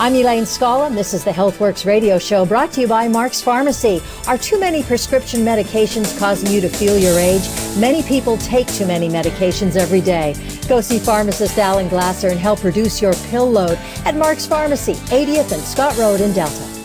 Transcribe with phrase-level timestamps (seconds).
[0.00, 3.42] I'm Elaine Scala, and this is the HealthWorks radio show brought to you by Mark's
[3.42, 4.00] Pharmacy.
[4.28, 7.42] Are too many prescription medications causing you to feel your age?
[7.76, 10.36] Many people take too many medications every day.
[10.68, 15.50] Go see pharmacist Alan Glasser and help reduce your pill load at Mark's Pharmacy, 80th
[15.50, 16.77] and Scott Road in Delta.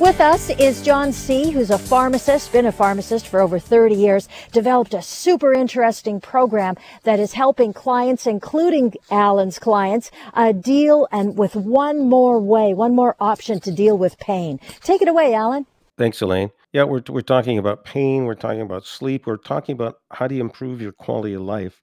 [0.00, 4.30] With us is John C., who's a pharmacist, been a pharmacist for over 30 years,
[4.50, 11.36] developed a super interesting program that is helping clients, including Alan's clients, uh, deal and
[11.36, 14.58] with one more way, one more option to deal with pain.
[14.80, 15.66] Take it away, Alan.
[15.98, 16.50] Thanks, Elaine.
[16.72, 20.34] Yeah, we're, we're talking about pain, we're talking about sleep, we're talking about how do
[20.34, 21.82] you improve your quality of life.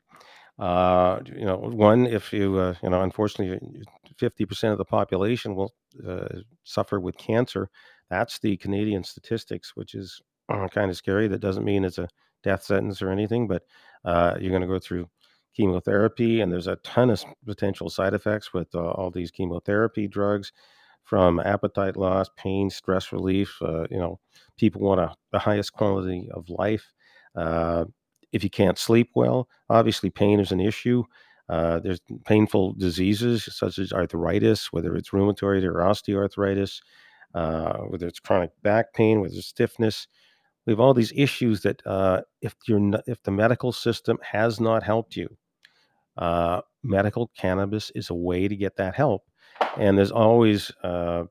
[0.57, 3.83] Uh, you know, one, if you, uh, you know, unfortunately,
[4.19, 5.71] 50% of the population will
[6.07, 7.69] uh, suffer with cancer.
[8.09, 11.27] That's the Canadian statistics, which is uh, kind of scary.
[11.27, 12.09] That doesn't mean it's a
[12.43, 13.63] death sentence or anything, but
[14.05, 15.09] uh, you're going to go through
[15.55, 20.51] chemotherapy, and there's a ton of potential side effects with uh, all these chemotherapy drugs,
[21.07, 23.57] from appetite loss, pain, stress relief.
[23.61, 24.19] Uh, you know,
[24.57, 26.93] people want a, the highest quality of life.
[27.33, 27.85] Uh,
[28.33, 31.03] if you can't sleep well, obviously pain is an issue.
[31.47, 36.81] Uh, there's painful diseases such as arthritis, whether it's rheumatoid or osteoarthritis
[37.33, 40.07] uh, whether it's chronic back pain, whether it's stiffness.
[40.65, 44.59] We have all these issues that uh, if you're not, if the medical system has
[44.59, 45.37] not helped you,
[46.17, 49.23] uh, medical cannabis is a way to get that help.
[49.77, 51.23] And there's always, uh,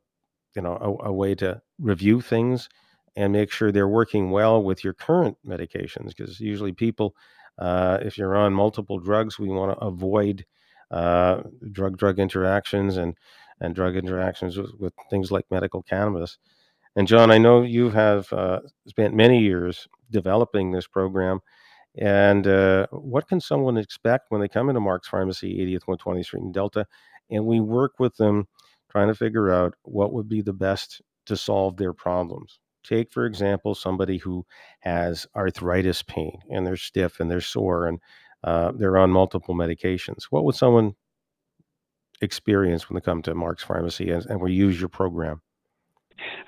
[0.55, 2.69] you know, a, a, way to review things
[3.17, 6.09] and make sure they're working well with your current medications.
[6.09, 7.15] Because usually people,
[7.59, 10.47] uh, if you're on multiple drugs, we want to avoid
[10.91, 13.17] drug drug interactions and
[13.61, 16.39] and drug interactions with, with things like medical cannabis.
[16.97, 21.41] And John, I know you have uh, spent many years developing this program.
[21.99, 26.43] And uh, what can someone expect when they come into Mark's Pharmacy, 80th 120th Street
[26.43, 26.87] in Delta?
[27.31, 28.49] And we work with them
[28.91, 32.61] trying to figure out what would be the best to solve their problems.
[32.85, 34.47] Take, for example, somebody who
[34.81, 37.99] has arthritis pain and they're stiff and they're sore and
[38.45, 40.25] uh, they're on multiple medications.
[40.31, 40.95] What would someone
[42.21, 45.41] experience when they come to Mark's Pharmacy and, and we use your program.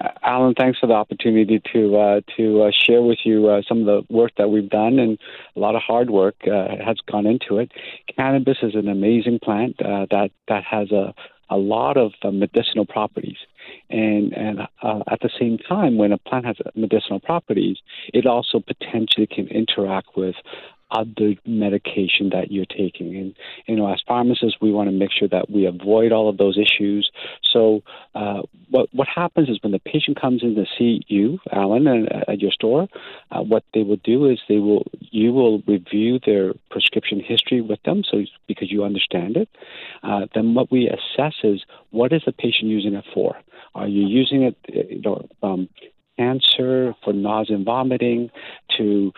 [0.00, 3.80] Uh, Alan, thanks for the opportunity to uh, to uh, share with you uh, some
[3.80, 5.18] of the work that we've done, and
[5.56, 7.70] a lot of hard work uh, has gone into it.
[8.16, 11.14] Cannabis is an amazing plant uh, that that has a
[11.50, 13.38] a lot of medicinal properties,
[13.88, 17.78] and and at the same time, when a plant has medicinal properties,
[18.12, 20.34] it also potentially can interact with
[20.90, 23.16] other medication that you're taking.
[23.16, 23.34] And,
[23.66, 26.58] you know, as pharmacists, we want to make sure that we avoid all of those
[26.58, 27.10] issues.
[27.52, 27.82] So,
[28.14, 32.40] uh, what, what happens is when the patient comes in to see you, Alan, at
[32.40, 32.88] your store,
[33.30, 37.82] uh, what they will do is they will, you will review their prescription history with
[37.82, 39.48] them, so because you understand it.
[40.02, 43.36] Uh, then what we assess is what is the patient using it for?
[43.74, 45.68] Are you using it, you know, um,
[46.18, 48.30] cancer for nausea and vomiting
[48.76, 49.12] to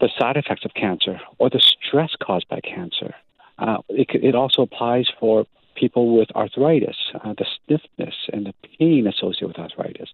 [0.00, 3.14] the side effects of cancer or the stress caused by cancer.
[3.58, 5.44] Uh, it, it, also applies for
[5.74, 10.10] people with arthritis, uh, the stiffness and the pain associated with arthritis.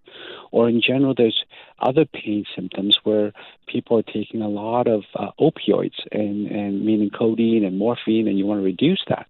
[0.51, 1.45] Or in general, there's
[1.81, 3.33] other pain symptoms where
[3.67, 8.39] people are taking a lot of uh, opioids, and, and meaning codeine and morphine, and
[8.39, 9.27] you want to reduce that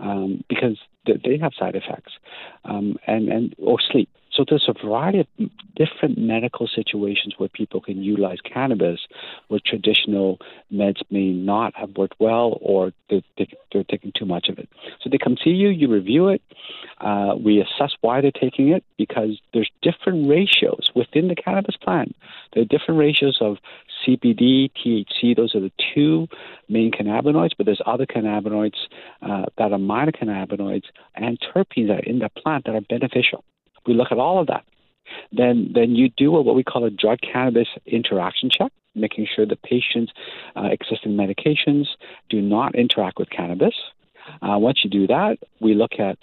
[0.00, 2.12] um, because they have side effects,
[2.64, 4.08] um, and, and or sleep.
[4.32, 5.26] So there's a variety of
[5.76, 9.00] different medical situations where people can utilize cannabis,
[9.48, 10.38] where traditional
[10.72, 13.22] meds may not have worked well, or they're,
[13.72, 14.68] they're taking too much of it.
[15.02, 16.42] So they come see you, you review it,
[17.00, 22.14] uh, we assess why they're taking it because there's different ratios within the cannabis plant.
[22.52, 23.58] There are different ratios of
[24.06, 25.36] CBD, THC.
[25.36, 26.28] Those are the two
[26.68, 28.76] main cannabinoids, but there's other cannabinoids
[29.22, 33.44] uh, that are minor cannabinoids and terpenes that are in the plant that are beneficial.
[33.86, 34.64] We look at all of that.
[35.30, 39.46] Then, then you do a, what we call a drug cannabis interaction check, making sure
[39.46, 40.12] the patient's
[40.56, 41.86] uh, existing medications
[42.28, 43.74] do not interact with cannabis.
[44.40, 46.18] Uh, once you do that, we look at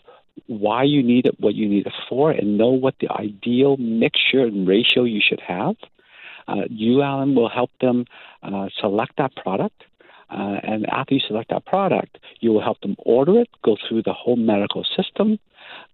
[0.47, 4.43] why you need it, what you need it for, and know what the ideal mixture
[4.43, 5.75] and ratio you should have.
[6.47, 8.05] Uh, you, Alan, will help them
[8.41, 9.83] uh, select that product.
[10.29, 14.03] Uh, and after you select that product, you will help them order it, go through
[14.03, 15.39] the whole medical system,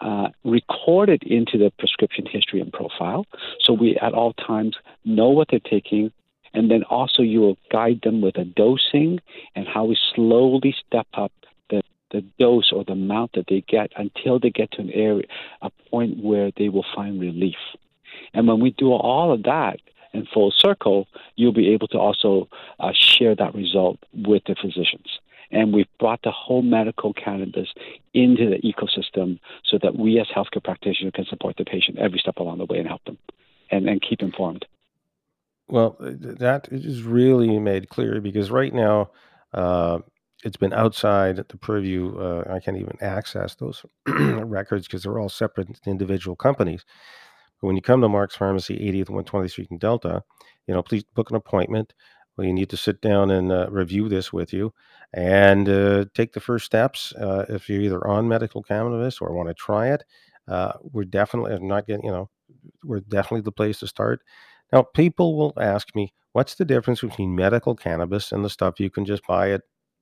[0.01, 3.25] uh, record into the prescription history and profile.
[3.61, 6.11] So we at all times know what they're taking.
[6.53, 9.19] And then also you will guide them with a dosing
[9.55, 11.31] and how we slowly step up
[11.69, 11.81] the
[12.11, 15.25] the dose or the amount that they get until they get to an area,
[15.61, 17.57] a point where they will find relief.
[18.33, 19.79] And when we do all of that
[20.13, 22.47] in full circle, you'll be able to also
[22.79, 25.19] uh, share that result with the physicians.
[25.51, 27.67] And we've brought the whole medical cannabis
[28.13, 32.37] into the ecosystem so that we as healthcare practitioners can support the patient every step
[32.37, 33.17] along the way and help them
[33.71, 34.65] and, and keep informed.
[35.67, 39.09] Well, that is really made clear because right now
[39.53, 39.99] uh,
[40.43, 42.17] it's been outside the purview.
[42.17, 46.85] Uh, I can't even access those records because they're all separate individual companies.
[47.59, 50.23] But when you come to Mark's Pharmacy, 80th and 120th Street in Delta,
[50.67, 51.93] you know, please book an appointment.
[52.37, 54.73] We need to sit down and uh, review this with you
[55.15, 57.13] and uh, take the first steps.
[57.13, 60.03] Uh, if you're either on medical cannabis or want to try it,
[60.49, 62.29] uh, we're definitely not getting, you know,
[62.83, 64.21] we're definitely the place to start.
[64.73, 68.89] Now, people will ask me, what's the difference between medical cannabis and the stuff you
[68.89, 69.61] can just buy at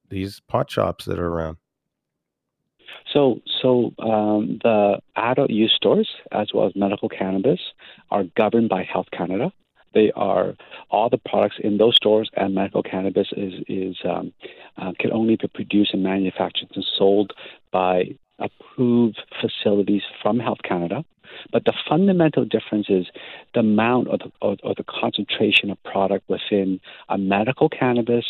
[0.10, 1.58] these pot shops that are around?
[3.14, 7.60] So, so um, the adult use stores, as well as medical cannabis,
[8.10, 9.52] are governed by Health Canada.
[9.94, 10.56] They are
[10.90, 14.34] all the products in those stores and medical cannabis is is um,
[14.78, 17.34] uh, can only be produced and manufactured and sold
[17.72, 21.04] by approved facilities from Health Canada.
[21.52, 23.08] But the fundamental difference is
[23.54, 28.26] the amount or the, or, or the concentration of product within a medical cannabis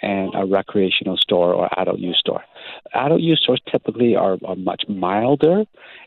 [0.00, 2.44] and a recreational store or adult use store.
[2.94, 5.64] Adult use stores typically are, are much milder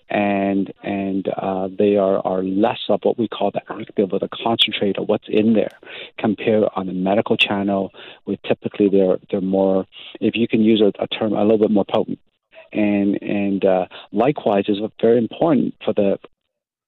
[0.09, 4.29] and and uh, they are, are less of what we call the active or the
[4.29, 5.77] concentrate of what's in there
[6.17, 7.91] compared on the medical channel
[8.23, 9.85] where typically they're they're more
[10.21, 12.19] if you can use a, a term a little bit more potent
[12.73, 16.19] and and uh, likewise is very important for the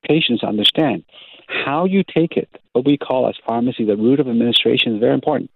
[0.08, 1.04] patients to understand
[1.48, 2.50] how you take it.
[2.74, 5.52] What we call as pharmacy the route of administration is very important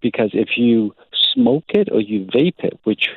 [0.00, 0.94] because if you
[1.34, 3.08] smoke it or you vape it, which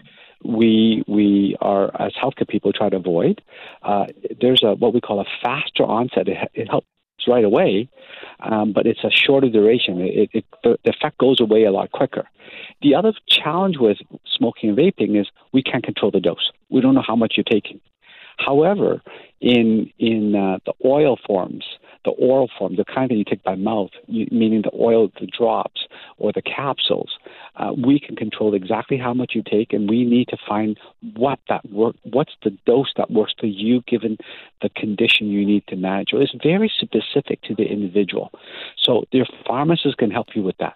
[0.44, 3.42] we we are as healthcare people try to avoid.
[3.82, 4.06] Uh,
[4.40, 6.28] there's a what we call a faster onset.
[6.28, 6.88] It, it helps
[7.28, 7.90] right away,
[8.42, 10.00] um, but it's a shorter duration.
[10.02, 12.28] It, it, the, the effect goes away a lot quicker.
[12.82, 16.52] The other challenge with smoking and vaping is we can't control the dose.
[16.70, 17.80] We don't know how much you're taking.
[18.38, 19.02] However,
[19.42, 21.66] in in uh, the oil forms,
[22.06, 25.28] the oral form, the kind that you take by mouth, you, meaning the oil, the
[25.28, 25.88] drops,
[26.18, 27.18] or the capsules,
[27.58, 30.80] uh, we can control exactly how much you take, and we need to find
[31.16, 34.18] what that work, what's the dose that works for you, given
[34.62, 36.10] the condition you need to manage.
[36.14, 38.32] It's very specific to the individual.
[38.78, 40.76] So, your pharmacist can help you with that.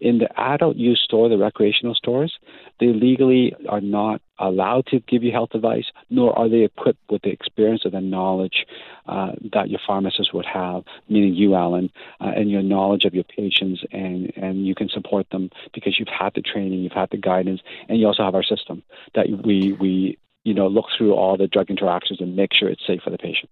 [0.00, 2.38] In the adult use store, the recreational stores,
[2.78, 7.20] they legally are not allowed to give you health advice, nor are they equipped with
[7.22, 8.66] the experience or the knowledge
[9.06, 13.24] uh, that your pharmacist would have, meaning you, Alan, uh, and your knowledge of your
[13.24, 17.18] patients, and, and you can support them because you've had the training, you've had the
[17.18, 18.82] guidance, and you also have our system
[19.14, 22.86] that we, we you know, look through all the drug interactions and make sure it's
[22.86, 23.50] safe for the patient.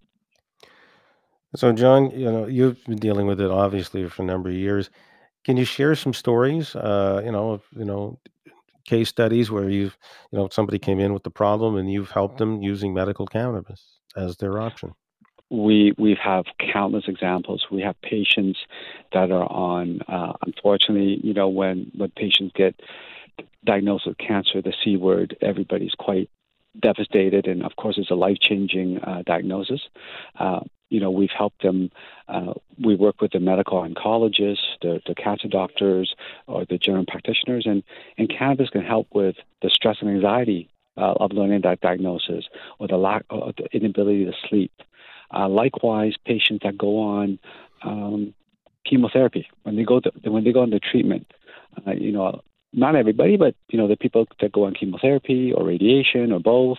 [1.56, 4.90] So, John, you know, you've been dealing with it obviously for a number of years.
[5.48, 6.76] Can you share some stories?
[6.76, 8.18] Uh, you know, you know,
[8.84, 9.96] case studies where you've,
[10.30, 13.82] you know, somebody came in with the problem and you've helped them using medical cannabis
[14.14, 14.92] as their option.
[15.48, 17.64] We we have countless examples.
[17.70, 18.58] We have patients
[19.14, 20.02] that are on.
[20.06, 22.78] Uh, unfortunately, you know, when when patients get
[23.64, 26.28] diagnosed with cancer, the C word, everybody's quite
[26.78, 29.80] devastated, and of course, it's a life changing uh, diagnosis.
[30.38, 31.90] Uh, you know, we've helped them.
[32.28, 36.14] Uh, we work with the medical oncologists, the, the cancer doctors,
[36.46, 37.82] or the general practitioners, and,
[38.16, 42.46] and cannabis can help with the stress and anxiety uh, of learning that diagnosis
[42.78, 44.72] or the lack or the inability to sleep.
[45.34, 47.38] Uh, likewise, patients that go on
[47.82, 48.34] um,
[48.86, 51.30] chemotherapy when they go to, when they go into treatment,
[51.86, 52.40] uh, you know,
[52.72, 56.78] not everybody, but you know, the people that go on chemotherapy or radiation or both,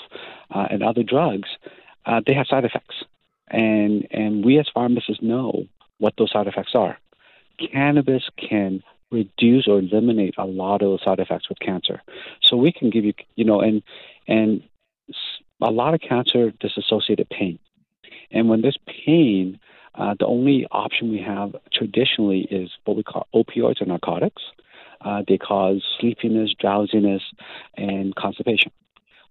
[0.53, 1.49] uh, and other drugs,
[2.05, 2.95] uh, they have side effects
[3.49, 5.65] and and we as pharmacists know
[5.97, 6.97] what those side effects are.
[7.71, 12.01] Cannabis can reduce or eliminate a lot of those side effects with cancer.
[12.41, 13.81] So we can give you, you know, and
[14.27, 14.63] and
[15.61, 17.59] a lot of cancer disassociated pain.
[18.31, 19.59] And when there's pain,
[19.95, 24.41] uh, the only option we have traditionally is what we call opioids or narcotics.
[25.01, 27.21] Uh, they cause sleepiness, drowsiness,
[27.75, 28.71] and constipation.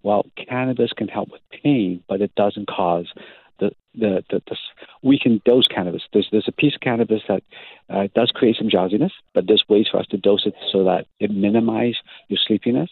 [0.02, 3.06] Well, cannabis can help with pain, but it doesn't cause
[3.58, 4.56] the, the, the, the,
[5.02, 6.02] we can dose cannabis.
[6.12, 7.42] There's, there's a piece of cannabis that
[7.90, 11.06] uh, does create some drowsiness, but there's ways for us to dose it so that
[11.20, 11.96] it minimizes
[12.28, 12.90] your sleepiness.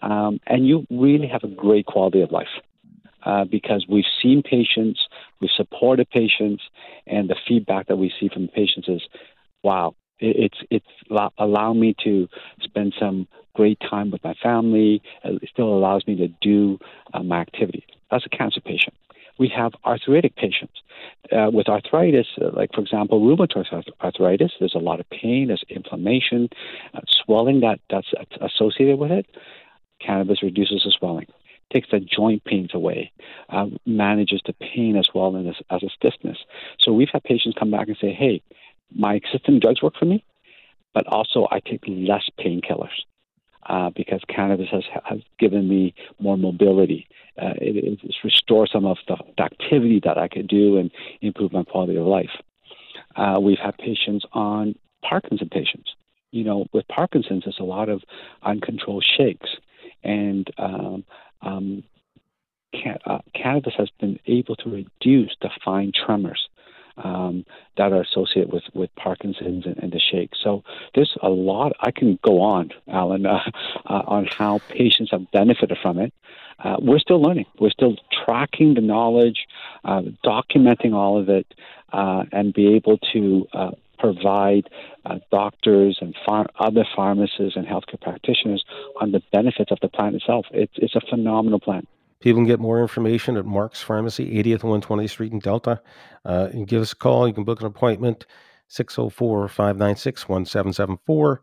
[0.00, 2.54] Um, and you really have a great quality of life.
[3.24, 5.06] Uh, because we've seen patients,
[5.40, 6.62] we've supported patients,
[7.06, 9.02] and the feedback that we see from patients is,
[9.62, 10.86] wow, It's it's
[11.38, 12.28] allow me to
[12.60, 15.02] spend some great time with my family.
[15.24, 16.78] It still allows me to do
[17.12, 17.84] uh, my activity.
[18.10, 18.94] That's a cancer patient.
[19.38, 20.74] We have arthritic patients.
[21.30, 23.66] Uh, with arthritis, uh, like for example, rheumatoid
[24.00, 26.48] arthritis, there's a lot of pain, there's inflammation,
[26.94, 29.26] uh, swelling that, that's associated with it.
[30.00, 31.26] Cannabis reduces the swelling
[31.72, 33.10] takes the joint pains away,
[33.48, 36.38] uh, manages the pain as well as, as a stiffness.
[36.78, 38.42] So we've had patients come back and say, hey,
[38.94, 40.24] my existing drugs work for me,
[40.92, 42.90] but also I take less painkillers.
[43.66, 47.06] Uh, because cannabis has, has given me more mobility.
[47.40, 50.90] Uh, it, it's restored some of the, the, activity that I could do and
[51.20, 52.30] improve my quality of life.
[53.14, 55.94] Uh, we've had patients on Parkinson patients.
[56.32, 58.02] You know, with Parkinson's, there's a lot of
[58.42, 59.50] uncontrolled shakes,
[60.02, 61.04] and um,
[61.42, 61.84] um,
[62.72, 66.48] can, uh, cannabis has been able to reduce the fine tremors
[67.02, 67.44] um,
[67.76, 70.30] that are associated with, with Parkinson's and, and, the shake.
[70.42, 70.62] So
[70.94, 71.72] there's a lot.
[71.80, 73.40] I can go on, Alan, uh,
[73.86, 76.12] uh, on how patients have benefited from it.
[76.58, 77.46] Uh, we're still learning.
[77.58, 79.46] We're still tracking the knowledge,
[79.84, 81.52] uh, documenting all of it,
[81.92, 84.68] uh, and be able to uh, provide
[85.04, 88.64] uh, doctors and phar- other pharmacists and healthcare practitioners
[89.00, 90.46] on the benefits of the plant itself.
[90.50, 91.88] It's, it's a phenomenal plant.
[92.22, 95.80] People can get more information at Mark's Pharmacy, 80th and 120th Street in Delta.
[96.24, 97.28] Uh, you give us a call.
[97.28, 98.26] You can book an appointment,
[98.68, 101.42] 604 596 1774.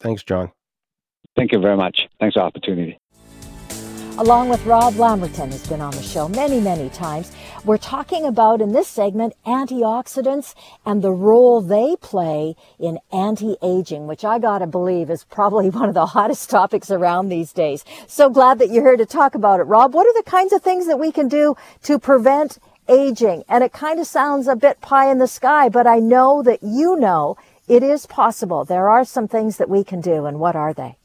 [0.00, 0.52] Thanks, John.
[1.34, 2.08] Thank you very much.
[2.20, 2.98] Thanks for the opportunity
[4.18, 7.32] along with Rob Lamberton, who's been on the show many, many times.
[7.66, 10.54] We're talking about in this segment antioxidants
[10.86, 15.94] and the role they play in anti-aging, which I gotta believe is probably one of
[15.94, 17.84] the hottest topics around these days.
[18.06, 19.92] So glad that you're here to talk about it, Rob.
[19.92, 22.58] What are the kinds of things that we can do to prevent
[22.88, 23.44] aging?
[23.50, 26.62] And it kind of sounds a bit pie in the sky, but I know that
[26.62, 27.36] you know
[27.68, 28.64] it is possible.
[28.64, 30.96] There are some things that we can do, and what are they?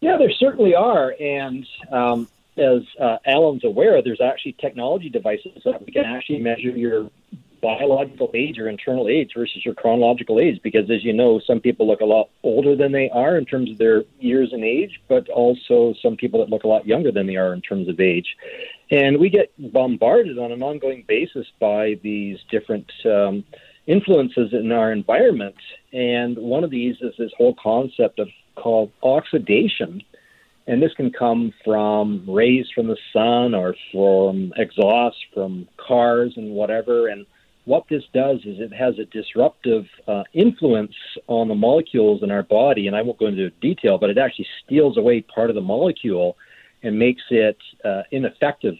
[0.00, 1.14] Yeah, there certainly are.
[1.18, 6.70] And um, as uh, Alan's aware, there's actually technology devices that we can actually measure
[6.70, 7.10] your
[7.62, 10.60] biological age or internal age versus your chronological age.
[10.62, 13.70] Because as you know, some people look a lot older than they are in terms
[13.70, 17.26] of their years and age, but also some people that look a lot younger than
[17.26, 18.36] they are in terms of age.
[18.90, 23.44] And we get bombarded on an ongoing basis by these different um,
[23.86, 25.56] influences in our environment.
[25.92, 30.02] And one of these is this whole concept of called oxidation.
[30.66, 36.50] And this can come from rays from the sun or from exhaust from cars and
[36.50, 37.06] whatever.
[37.06, 37.24] And
[37.66, 40.94] what this does is it has a disruptive uh, influence
[41.28, 42.88] on the molecules in our body.
[42.88, 46.36] And I won't go into detail, but it actually steals away part of the molecule
[46.82, 48.76] and makes it uh, ineffective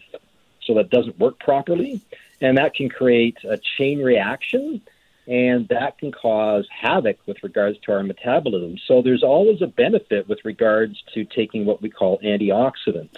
[0.63, 2.01] so that it doesn't work properly.
[2.41, 4.81] And that can create a chain reaction
[5.27, 8.77] and that can cause havoc with regards to our metabolism.
[8.87, 13.17] So there's always a benefit with regards to taking what we call antioxidants.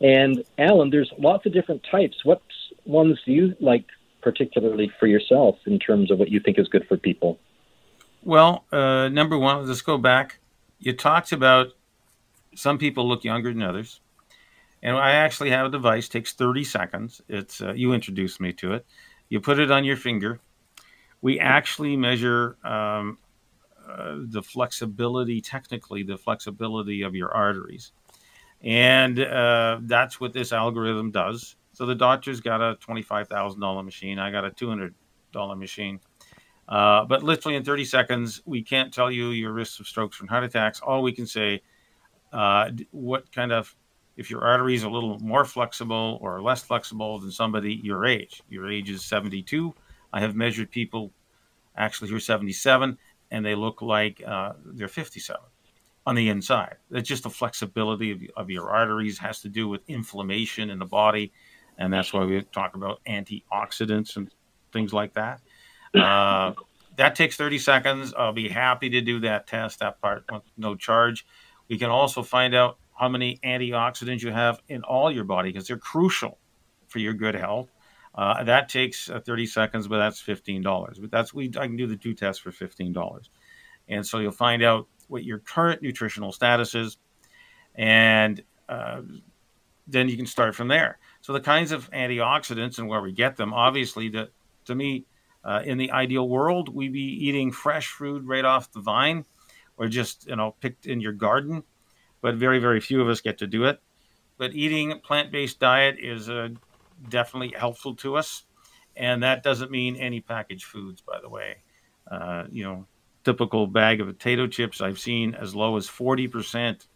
[0.00, 2.24] And Alan, there's lots of different types.
[2.24, 2.42] What
[2.84, 3.84] ones do you like
[4.20, 7.38] particularly for yourself in terms of what you think is good for people?
[8.24, 10.40] Well, uh, number one, let's go back.
[10.80, 11.68] You talked about
[12.56, 14.00] some people look younger than others.
[14.82, 17.20] And I actually have a device, takes 30 seconds.
[17.28, 18.86] It's uh, you introduced me to it.
[19.28, 20.40] You put it on your finger
[21.22, 23.16] we actually measure um,
[23.88, 27.92] uh, the flexibility, technically, the flexibility of your arteries.
[28.60, 31.56] And uh, that's what this algorithm does.
[31.72, 34.18] So the doctor's got a $25,000 machine.
[34.18, 34.92] I got a $200
[35.58, 36.00] machine.
[36.68, 40.28] Uh, but literally in 30 seconds, we can't tell you your risks of strokes and
[40.28, 40.80] heart attacks.
[40.80, 41.62] All we can say,
[42.32, 43.74] uh, what kind of,
[44.16, 48.42] if your artery is a little more flexible or less flexible than somebody your age.
[48.48, 49.74] Your age is 72
[50.12, 51.12] I have measured people
[51.76, 52.98] actually who are 77
[53.30, 55.40] and they look like uh, they're 57
[56.06, 56.76] on the inside.
[56.90, 60.84] It's just the flexibility of, of, your arteries has to do with inflammation in the
[60.84, 61.32] body,
[61.78, 64.30] and that's why we talk about antioxidants and
[64.72, 65.40] things like that.
[65.94, 66.52] Uh,
[66.96, 68.14] that takes 30 seconds.
[68.16, 70.24] I'll be happy to do that test, that part,
[70.56, 71.26] no charge.
[71.68, 75.66] We can also find out how many antioxidants you have in all your body because
[75.66, 76.38] they're crucial
[76.88, 77.68] for your good health.
[78.14, 81.00] Uh, that takes uh, 30 seconds, but that's $15.
[81.00, 83.28] But that's we I can do the two tests for $15.
[83.88, 86.98] And so you'll find out what your current nutritional status is,
[87.74, 89.02] and uh,
[89.86, 90.98] then you can start from there.
[91.20, 94.30] So the kinds of antioxidants and where we get them, obviously, that
[94.66, 95.06] to me,
[95.44, 99.24] uh, in the ideal world, we'd be eating fresh fruit right off the vine,
[99.76, 101.62] or just you know picked in your garden.
[102.20, 103.80] But very very few of us get to do it.
[104.38, 106.52] But eating a plant-based diet is a
[107.08, 108.44] definitely helpful to us.
[108.96, 111.56] And that doesn't mean any packaged foods, by the way.
[112.10, 112.86] Uh, you know,
[113.24, 116.86] typical bag of potato chips I've seen as low as 40%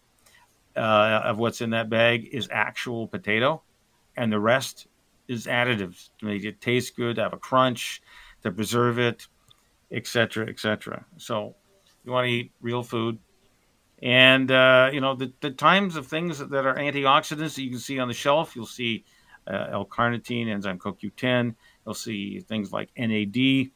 [0.77, 0.81] uh,
[1.25, 3.63] of what's in that bag is actual potato,
[4.17, 4.89] and the rest
[5.29, 8.03] is additives to make it taste good, have a crunch,
[8.43, 9.27] to preserve it,
[9.91, 11.07] etc., etc.
[11.17, 11.57] So
[12.05, 13.19] you want to eat real food.
[14.03, 17.79] And, uh, you know, the, the times of things that are antioxidants that you can
[17.79, 19.05] see on the shelf, you'll see
[19.47, 21.55] uh, L-carnitine, enzyme CoQ10.
[21.85, 23.71] You'll see things like NAD.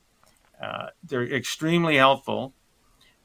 [0.62, 2.54] Uh, they're extremely helpful.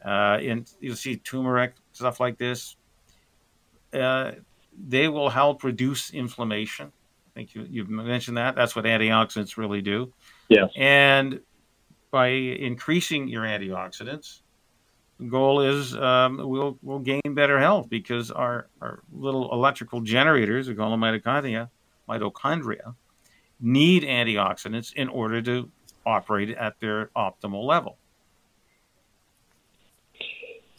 [0.04, 2.78] Uh, and you'll see turmeric, stuff like this.
[3.92, 4.32] Uh,
[4.78, 6.92] they will help reduce inflammation.
[7.36, 8.56] I think you, you've mentioned that.
[8.56, 10.14] That's what antioxidants really do.
[10.48, 10.70] Yes.
[10.76, 11.42] And
[12.12, 14.42] by increasing your antioxidants,
[15.20, 20.68] the goal is um, we'll we'll gain better health because our, our little electrical generators,
[20.68, 21.70] we call them mitochondria,
[22.08, 22.96] mitochondria,
[23.60, 25.70] need antioxidants in order to
[26.06, 27.98] operate at their optimal level.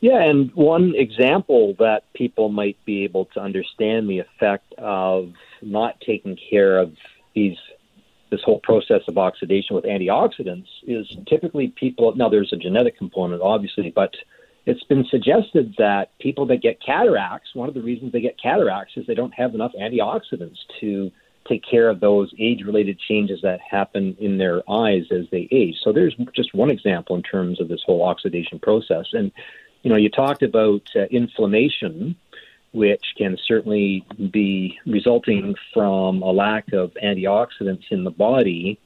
[0.00, 6.00] Yeah, and one example that people might be able to understand the effect of not
[6.00, 6.92] taking care of
[7.34, 7.56] these
[8.30, 13.40] this whole process of oxidation with antioxidants is typically people now there's a genetic component
[13.40, 14.14] obviously, but
[14.66, 18.94] it's been suggested that people that get cataracts, one of the reasons they get cataracts
[18.96, 21.12] is they don't have enough antioxidants to
[21.48, 25.76] take care of those age related changes that happen in their eyes as they age.
[25.84, 29.06] So there's just one example in terms of this whole oxidation process.
[29.12, 29.30] And,
[29.82, 32.16] you know, you talked about uh, inflammation,
[32.72, 38.80] which can certainly be resulting from a lack of antioxidants in the body.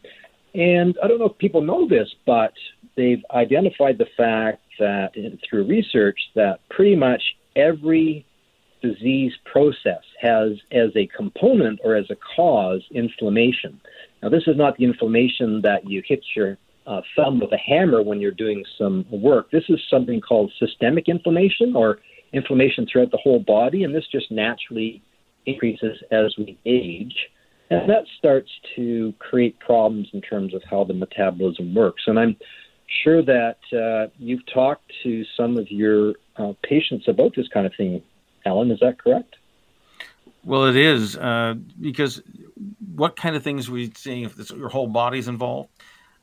[0.55, 2.53] And I don't know if people know this, but
[3.01, 5.13] they've identified the fact that
[5.49, 7.23] through research that pretty much
[7.57, 8.27] every
[8.83, 13.81] disease process has as a component or as a cause inflammation.
[14.23, 18.03] Now, this is not the inflammation that you hit your uh, thumb with a hammer
[18.03, 19.51] when you're doing some work.
[19.51, 21.99] This is something called systemic inflammation or
[22.33, 25.03] inflammation throughout the whole body, and this just naturally
[25.47, 27.15] increases as we age.
[27.71, 32.03] And that starts to create problems in terms of how the metabolism works.
[32.07, 32.37] And I'm
[33.03, 37.73] sure that uh, you've talked to some of your uh, patients about this kind of
[37.77, 38.03] thing
[38.45, 39.37] Alan, is that correct?
[40.45, 42.23] Well, it is uh, because
[42.95, 45.69] what kind of things are we seeing if this, your whole body's involved?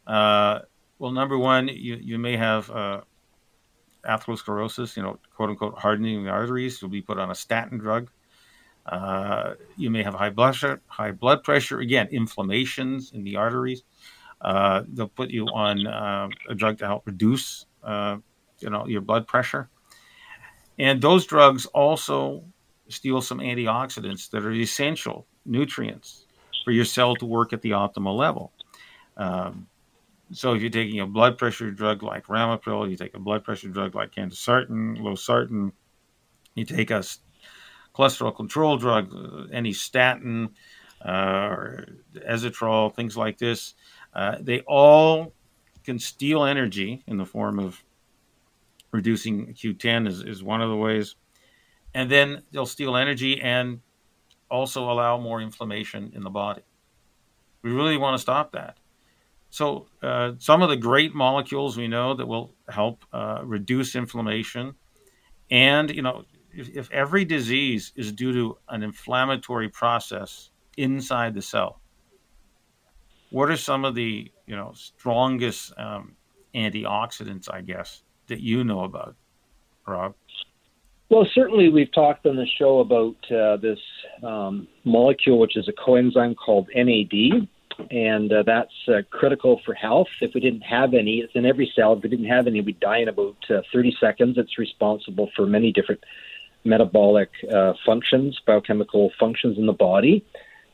[0.06, 0.60] Uh,
[1.00, 3.02] well, number one, you, you may have uh,
[4.08, 6.82] atherosclerosis, you know, quote unquote, hardening the arteries.
[6.82, 8.10] You'll be put on a statin drug.
[8.86, 10.56] Uh, you may have high blood
[10.88, 11.80] high blood pressure.
[11.80, 13.84] Again, inflammations in the arteries.
[14.42, 19.28] Uh, they'll put you on uh, a drug to help reduce, you know, your blood
[19.28, 19.70] pressure.
[20.80, 22.44] And those drugs also
[22.88, 26.26] steal some antioxidants that are essential nutrients
[26.64, 28.52] for your cell to work at the optimal level.
[29.16, 29.68] Um,
[30.32, 33.70] so if you're taking a blood pressure drug like Ramipril, you take a blood pressure
[33.70, 35.72] drug like Candesartan, Losartan,
[36.54, 37.04] you take a
[37.96, 40.50] cholesterol control drug, uh, any statin
[41.04, 43.74] uh, or Ezetrol, things like this,
[44.18, 45.32] uh, they all
[45.86, 47.84] can steal energy in the form of
[48.92, 51.16] reducing Q10 is, is one of the ways.
[51.94, 53.80] And then they'll steal energy and
[54.50, 56.64] also allow more inflammation in the body.
[57.62, 58.78] We really want to stop that.
[59.50, 64.76] So, uh, some of the great molecules we know that will help uh, reduce inflammation.
[65.52, 71.42] And, you know, if, if, every disease is due to an inflammatory process inside the
[71.42, 71.82] cell,
[73.30, 76.16] what are some of the, you know, strongest um,
[76.56, 79.16] antioxidants, I guess, that you know about,
[79.88, 80.16] Rob?
[81.10, 83.80] Well, certainly we've talked on the show about uh, this
[84.24, 87.48] um, molecule, which is a coenzyme called NAD,
[87.92, 90.08] and uh, that's uh, critical for health.
[90.20, 91.94] If we didn't have any, it's in every cell.
[91.94, 94.38] If we didn't have any, we'd die in about uh, 30 seconds.
[94.38, 96.04] It's responsible for many different
[96.66, 100.26] metabolic uh, functions, biochemical functions in the body.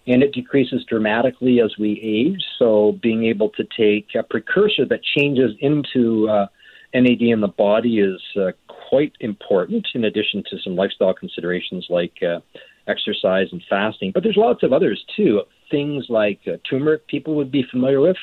[0.05, 2.43] And it decreases dramatically as we age.
[2.59, 6.47] So, being able to take a precursor that changes into uh,
[6.93, 12.21] NAD in the body is uh, quite important, in addition to some lifestyle considerations like
[12.21, 12.39] uh,
[12.87, 14.11] exercise and fasting.
[14.13, 15.41] But there's lots of others too.
[15.71, 18.17] Things like uh, turmeric, people would be familiar with.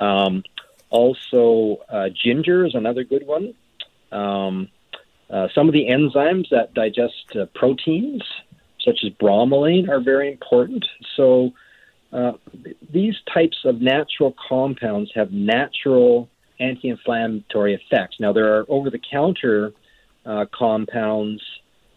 [0.00, 0.42] Um,
[0.90, 3.54] also, uh, ginger is another good one.
[4.10, 4.68] Um,
[5.30, 8.22] uh, some of the enzymes that digest proteins,
[8.84, 10.84] such as bromelain, are very important.
[11.16, 11.52] So,
[12.92, 16.28] these types of natural compounds have natural
[16.60, 18.16] anti inflammatory effects.
[18.20, 19.72] Now, there are over the counter
[20.26, 21.42] uh, compounds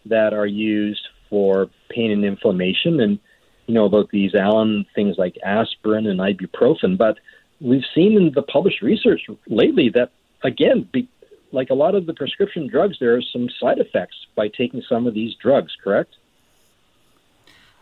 [0.05, 3.19] that are used for pain and inflammation, and
[3.67, 6.97] you know about these Alan things like aspirin and ibuprofen.
[6.97, 7.17] But
[7.59, 10.11] we've seen in the published research lately that
[10.43, 11.09] again, be,
[11.51, 15.07] like a lot of the prescription drugs, there are some side effects by taking some
[15.07, 15.75] of these drugs.
[15.83, 16.15] Correct?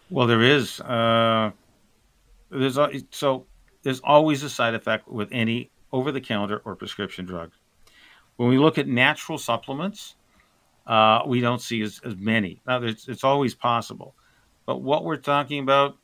[0.09, 0.79] Well, there is.
[0.79, 1.51] Uh,
[2.49, 2.77] there's
[3.11, 3.45] so
[3.83, 7.51] there's always a side effect with any over-the-counter or prescription drug.
[8.37, 10.15] When we look at natural supplements,
[10.87, 12.61] uh, we don't see as, as many.
[12.67, 14.15] Now, it's, always possible,
[14.65, 15.97] but what we're talking about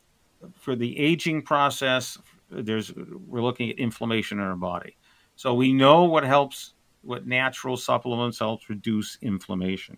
[0.54, 2.18] for the aging process,
[2.50, 4.96] there's we're looking at inflammation in our body.
[5.36, 9.98] So we know what helps, what natural supplements helps reduce inflammation.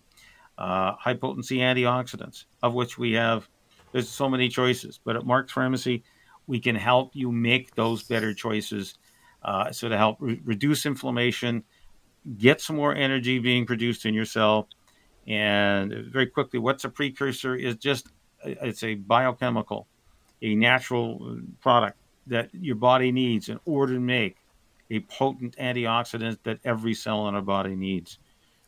[0.58, 3.50] Uh, high potency antioxidants, of which we have,
[3.92, 5.00] there's so many choices.
[5.04, 6.04] But at Mark's Pharmacy,
[6.48, 8.96] we can help you make those better choices.
[9.44, 11.64] Uh, so to help re- reduce inflammation,
[12.38, 14.68] get some more energy being produced in your cell,
[15.28, 18.08] and very quickly, what's a precursor is just
[18.44, 19.88] it's a biochemical,
[20.42, 24.38] a natural product that your body needs in order to make
[24.90, 28.18] a potent antioxidant that every cell in our body needs.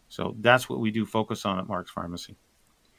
[0.10, 2.36] So that's what we do focus on at Mark's Pharmacy.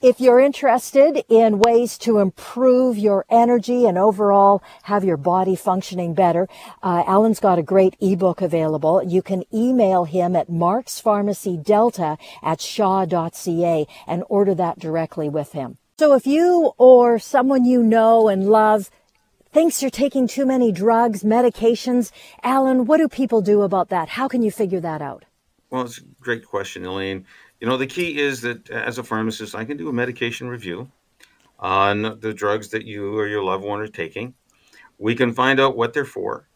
[0.03, 6.13] If you're interested in ways to improve your energy and overall have your body functioning
[6.13, 6.47] better,
[6.83, 9.03] uh, Alan's got a great ebook available.
[9.03, 15.79] You can email him at markspharmacydelta at shaw.ca and order that directly with him.
[15.99, 18.91] So if you or someone you know and love
[19.53, 22.11] thinks you're taking too many drugs, medications,
[22.43, 24.11] Alan, what do people do about that?
[24.11, 25.25] How can you figure that out?
[25.71, 27.25] Well, it's a great question, Elaine.
[27.65, 30.87] You know, the key is that as a pharmacist, I can do a medication review
[31.59, 34.35] on the drugs that you or your loved one are taking.
[34.99, 36.47] We can find out what they're for.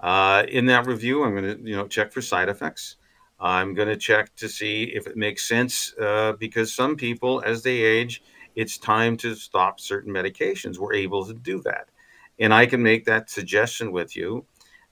[0.00, 2.96] Uh, in that review, I'm going to, you know, check for side effects.
[3.38, 7.62] I'm going to check to see if it makes sense uh, because some people, as
[7.62, 8.22] they age,
[8.56, 10.78] it's time to stop certain medications.
[10.78, 11.90] We're able to do that.
[12.38, 14.46] And I can make that suggestion with you.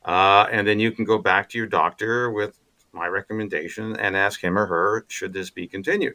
[0.04, 2.58] Uh, and then you can go back to your doctor with
[2.92, 6.14] my recommendation and ask him or her should this be continued.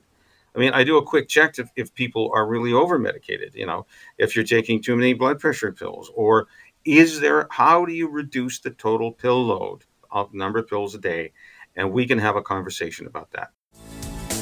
[0.56, 3.54] I mean, I do a quick check to, if people are really over medicated.
[3.54, 3.86] You know,
[4.18, 6.48] if you're taking too many blood pressure pills, or
[6.86, 7.48] is there?
[7.52, 11.34] How do you reduce the total pill load, of number of pills a day?
[11.76, 13.52] And we can have a conversation about that.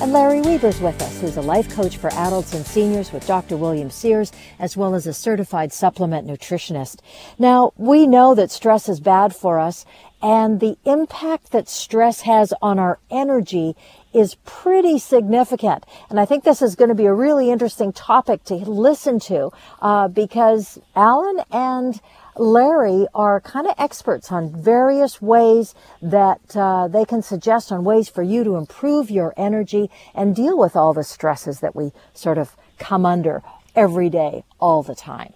[0.01, 3.55] And Larry Weaver's with us, who's a life coach for adults and seniors with Dr.
[3.55, 6.99] William Sears, as well as a certified supplement nutritionist.
[7.39, 9.85] Now, we know that stress is bad for us,
[10.25, 13.75] and the impact that stress has on our energy
[14.11, 15.85] is pretty significant.
[16.09, 19.51] And I think this is going to be a really interesting topic to listen to
[19.83, 22.01] uh, because Alan and
[22.38, 28.09] Larry are kind of experts on various ways that uh, they can suggest on ways
[28.09, 32.39] for you to improve your energy and deal with all the stresses that we sort
[32.39, 33.43] of come under
[33.75, 35.33] every day, all the time.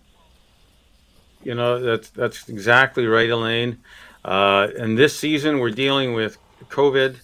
[1.44, 3.78] You know, that's, that's exactly right, Elaine.
[4.24, 6.38] Uh, and this season, we're dealing with
[6.70, 7.18] COVID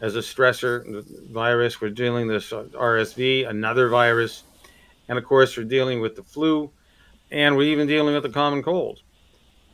[0.00, 1.80] as a stressor virus.
[1.80, 4.42] We're dealing with RSV, another virus.
[5.08, 6.70] And of course, we're dealing with the flu
[7.30, 9.00] and we're even dealing with the common cold.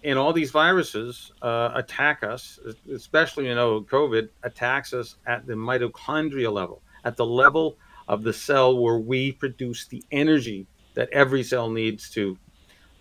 [0.02, 2.58] And all these viruses uh, attack us,
[2.92, 7.76] especially you know COVID attacks us at the mitochondria level, at the level
[8.08, 12.38] of the cell where we produce the energy that every cell needs to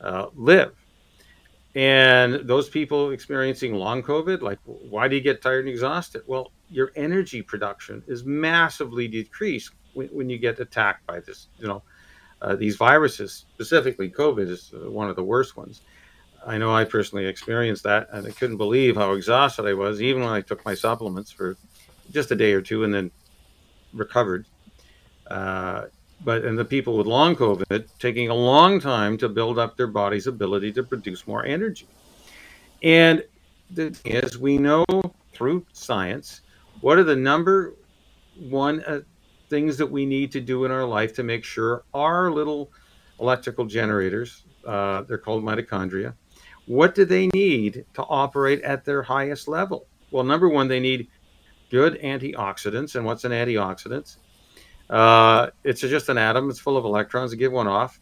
[0.01, 0.75] uh, live.
[1.75, 6.23] And those people experiencing long COVID, like, why do you get tired and exhausted?
[6.25, 11.67] Well, your energy production is massively decreased when, when you get attacked by this, you
[11.67, 11.83] know,
[12.41, 15.81] uh, these viruses, specifically COVID is uh, one of the worst ones.
[16.45, 20.23] I know I personally experienced that, and I couldn't believe how exhausted I was, even
[20.23, 21.57] when I took my supplements for
[22.11, 23.11] just a day or two and then
[23.93, 24.45] recovered.
[25.27, 25.85] Uh,
[26.23, 29.87] but and the people with long COVID taking a long time to build up their
[29.87, 31.87] body's ability to produce more energy.
[32.83, 33.23] And
[33.71, 34.85] the thing is, we know
[35.33, 36.41] through science
[36.81, 37.75] what are the number
[38.39, 39.01] one uh,
[39.49, 42.71] things that we need to do in our life to make sure our little
[43.19, 46.13] electrical generators, uh, they're called mitochondria,
[46.67, 49.87] what do they need to operate at their highest level?
[50.11, 51.07] Well, number one, they need
[51.69, 52.95] good antioxidants.
[52.95, 54.17] And what's an antioxidant?
[54.89, 56.49] Uh, it's just an atom.
[56.49, 57.31] It's full of electrons.
[57.31, 57.99] You give one off,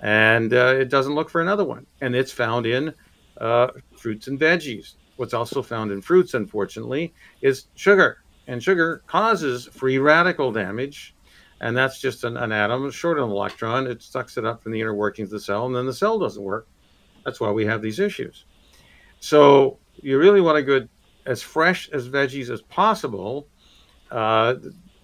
[0.00, 1.86] and uh, it doesn't look for another one.
[2.00, 2.92] And it's found in
[3.40, 4.94] uh, fruits and veggies.
[5.16, 8.22] What's also found in fruits, unfortunately, is sugar.
[8.46, 11.14] And sugar causes free radical damage.
[11.60, 13.86] And that's just an, an atom short of an electron.
[13.86, 16.18] It sucks it up from the inner workings of the cell, and then the cell
[16.18, 16.66] doesn't work.
[17.24, 18.46] That's why we have these issues.
[19.20, 20.88] So you really want to go
[21.26, 23.46] as fresh as veggies as possible.
[24.10, 24.54] Uh,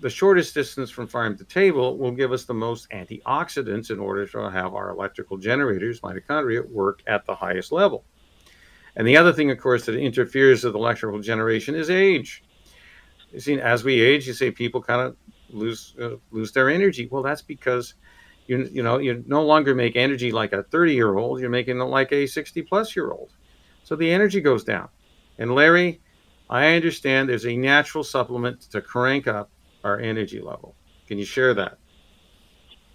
[0.01, 4.27] the shortest distance from farm to table will give us the most antioxidants in order
[4.27, 8.05] to have our electrical generators, mitochondria, work at the highest level.
[8.97, 12.43] And the other thing, of course, that interferes with electrical generation is age.
[13.33, 15.17] you see, as we age, you say people kind of
[15.51, 17.09] lose uh, lose their energy.
[17.11, 17.95] Well, that's because
[18.47, 21.41] you you know you no longer make energy like a 30 year old.
[21.41, 23.31] You're making it like a 60 plus year old.
[23.85, 24.89] So the energy goes down.
[25.39, 26.01] And Larry,
[26.49, 29.51] I understand there's a natural supplement to crank up
[29.87, 30.75] our energy level.
[31.07, 31.79] Can you share that?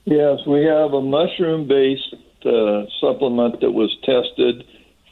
[0.06, 4.66] Yes, we have a mushroom based uh, supplement that was tested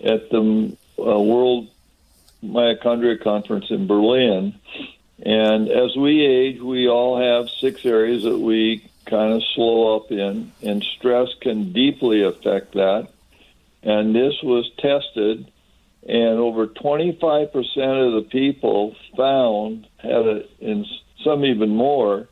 [0.04, 1.70] at the uh, World
[2.44, 4.56] Mitochondria Conference in Berlin.
[5.22, 10.12] And as we age, we all have six areas that we kind of slow up
[10.12, 13.10] in, and stress can deeply affect that.
[13.84, 15.52] And this was tested,
[16.08, 17.54] and over 25%
[18.08, 20.86] of the people found, had a, and
[21.24, 22.28] some even more,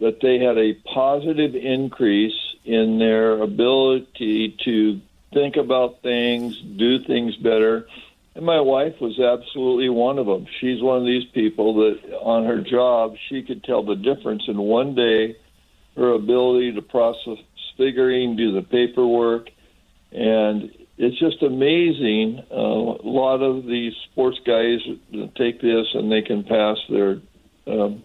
[0.00, 5.00] that they had a positive increase in their ability to
[5.32, 7.86] think about things, do things better.
[8.34, 10.46] And my wife was absolutely one of them.
[10.60, 14.58] She's one of these people that on her job, she could tell the difference in
[14.58, 15.36] one day
[15.96, 17.38] her ability to process
[17.76, 19.50] figuring, do the paperwork,
[20.10, 22.42] and it's just amazing.
[22.50, 24.80] Uh, a lot of these sports guys
[25.36, 27.20] take this and they can pass their
[27.66, 28.02] um,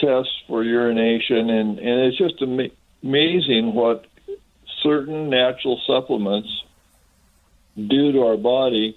[0.00, 2.70] tests for urination, and, and it's just ama-
[3.02, 4.06] amazing what
[4.82, 6.48] certain natural supplements
[7.76, 8.96] do to our body.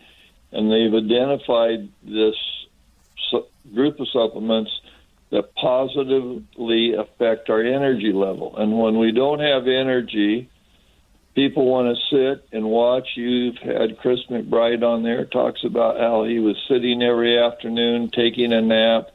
[0.51, 2.35] And they've identified this
[3.29, 4.71] su- group of supplements
[5.29, 8.55] that positively affect our energy level.
[8.57, 10.49] And when we don't have energy,
[11.35, 13.07] people want to sit and watch.
[13.15, 18.51] You've had Chris McBride on there talks about how he was sitting every afternoon taking
[18.51, 19.11] a nap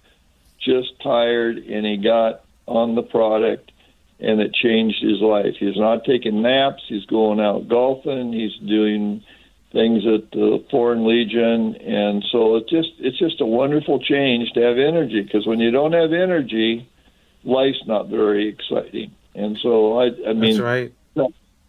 [0.66, 3.72] just tired and he got on the product
[4.18, 5.54] and it changed his life.
[5.58, 9.22] He's not taking naps, he's going out golfing, he's doing
[9.72, 14.60] things at the Foreign Legion and so it just it's just a wonderful change to
[14.60, 16.88] have energy because when you don't have energy,
[17.44, 19.12] life's not very exciting.
[19.34, 20.92] And so I I mean That's right.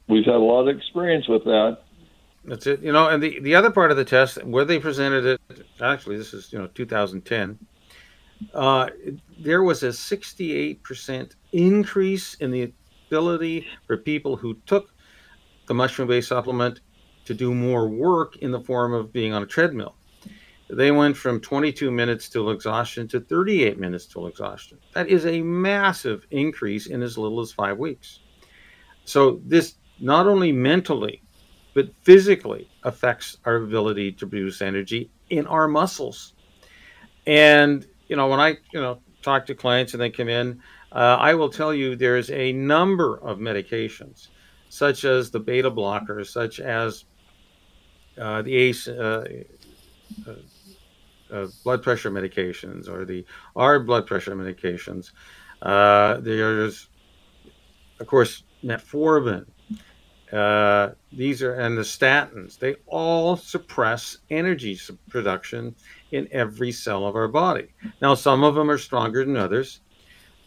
[0.07, 1.79] We've had a lot of experience with that.
[2.45, 2.81] That's it.
[2.81, 6.17] You know, and the, the other part of the test, where they presented it, actually,
[6.17, 7.59] this is, you know, 2010,
[8.53, 8.89] uh,
[9.39, 12.71] there was a 68% increase in the
[13.07, 14.93] ability for people who took
[15.67, 16.81] the mushroom based supplement
[17.25, 19.95] to do more work in the form of being on a treadmill.
[20.69, 24.79] They went from 22 minutes till exhaustion to 38 minutes till exhaustion.
[24.93, 28.19] That is a massive increase in as little as five weeks.
[29.05, 31.23] So, this not only mentally,
[31.73, 36.33] but physically affects our ability to produce energy in our muscles.
[37.25, 41.17] And you know, when I, you know, talk to clients and they come in, uh,
[41.19, 44.29] I will tell you there's a number of medications,
[44.69, 47.05] such as the beta blockers, such as
[48.19, 49.27] uh, the ACE uh,
[50.27, 50.33] uh,
[51.31, 55.11] uh, blood pressure medications or the ARB blood pressure medications.
[55.61, 56.87] Uh, there's,
[57.99, 59.45] of course, metformin.
[60.31, 62.59] These are and the statins.
[62.59, 65.75] They all suppress energy production
[66.11, 67.67] in every cell of our body.
[68.01, 69.81] Now, some of them are stronger than others.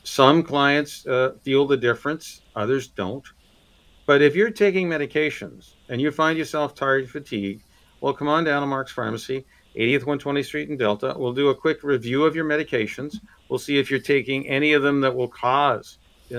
[0.02, 3.24] Some clients uh, feel the difference, others don't.
[4.06, 7.62] But if you're taking medications and you find yourself tired, and fatigued,
[8.00, 9.44] well, come on down to Mark's Pharmacy,
[9.76, 11.14] 80th 120th Street in Delta.
[11.16, 13.16] We'll do a quick review of your medications.
[13.48, 15.98] We'll see if you're taking any of them that will cause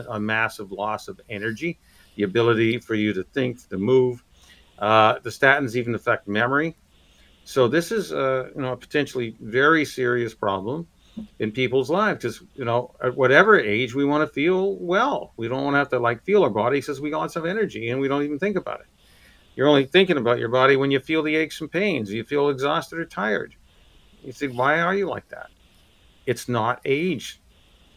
[0.09, 1.79] a massive loss of energy,
[2.21, 4.23] the ability for you to think, to move.
[4.77, 6.75] Uh, the statins even affect memory.
[7.45, 10.87] So this is a you know a potentially very serious problem
[11.39, 15.33] in people's lives because you know at whatever age we want to feel well.
[15.37, 17.45] We don't want to have to like feel our body says we got lots of
[17.45, 18.87] energy and we don't even think about it.
[19.55, 22.11] You're only thinking about your body when you feel the aches and pains.
[22.11, 23.55] You feel exhausted or tired.
[24.23, 25.49] You think, why are you like that?
[26.25, 27.40] It's not age.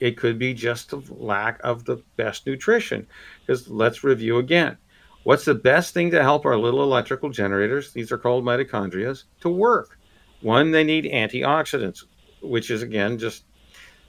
[0.05, 3.07] It could be just a lack of the best nutrition.
[3.41, 4.77] Because let's review again.
[5.23, 7.91] What's the best thing to help our little electrical generators?
[7.91, 9.99] These are called mitochondria to work.
[10.43, 12.05] One, they need antioxidants,
[12.43, 13.45] which is again just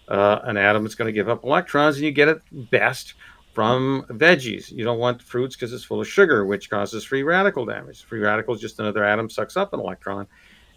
[0.09, 3.13] uh, an atom that's going to give up electrons, and you get it best
[3.53, 4.69] from veggies.
[4.69, 8.03] You don't want fruits because it's full of sugar, which causes free radical damage.
[8.03, 10.27] Free radical is just another atom sucks up an electron.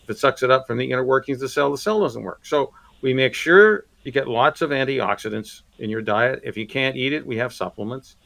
[0.05, 2.23] If it sucks it up from the inner workings of the cell, the cell doesn't
[2.23, 2.47] work.
[2.47, 6.41] So we make sure you get lots of antioxidants in your diet.
[6.45, 8.17] If you can't eat it, we have supplements.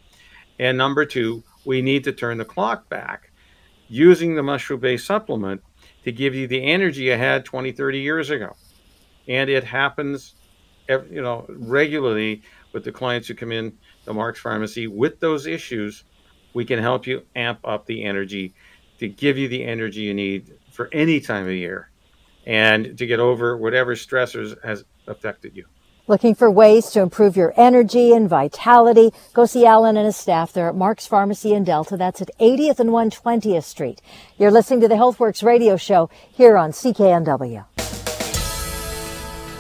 [0.59, 3.31] And number two, we need to turn the clock back
[3.89, 5.63] using the mushroom based supplement
[6.05, 8.55] to give you the energy you had 20, 30 years ago.
[9.29, 10.35] And it happens
[10.89, 16.05] you know regularly with the clients who come in the Mark's Pharmacy with those issues.
[16.55, 18.55] We can help you amp up the energy
[18.99, 21.91] to give you the energy you need for any time of year
[22.47, 25.67] and to get over whatever stressors has affected you.
[26.09, 29.13] Looking for ways to improve your energy and vitality?
[29.35, 31.97] Go see Alan and his staff there at Mark's Pharmacy in Delta.
[31.97, 34.03] That's at 80th and 120th Street.
[34.37, 37.65] You're listening to the HealthWorks radio show here on CKNW.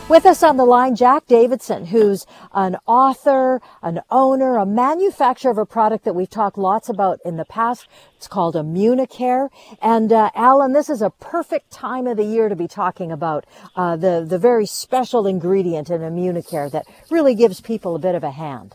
[0.09, 5.59] With us on the line, Jack Davidson, who's an author, an owner, a manufacturer of
[5.59, 7.87] a product that we've talked lots about in the past.
[8.17, 9.49] It's called Immunicare.
[9.81, 13.47] And uh, Alan, this is a perfect time of the year to be talking about
[13.77, 18.25] uh, the the very special ingredient in Immunicare that really gives people a bit of
[18.25, 18.75] a hand.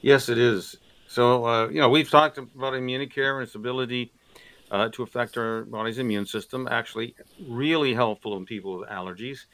[0.00, 0.76] Yes, it is.
[1.08, 4.12] So uh, you know we've talked about Immunicare and its ability
[4.70, 6.68] uh, to affect our body's immune system.
[6.70, 7.14] Actually,
[7.46, 9.46] really helpful in people with allergies.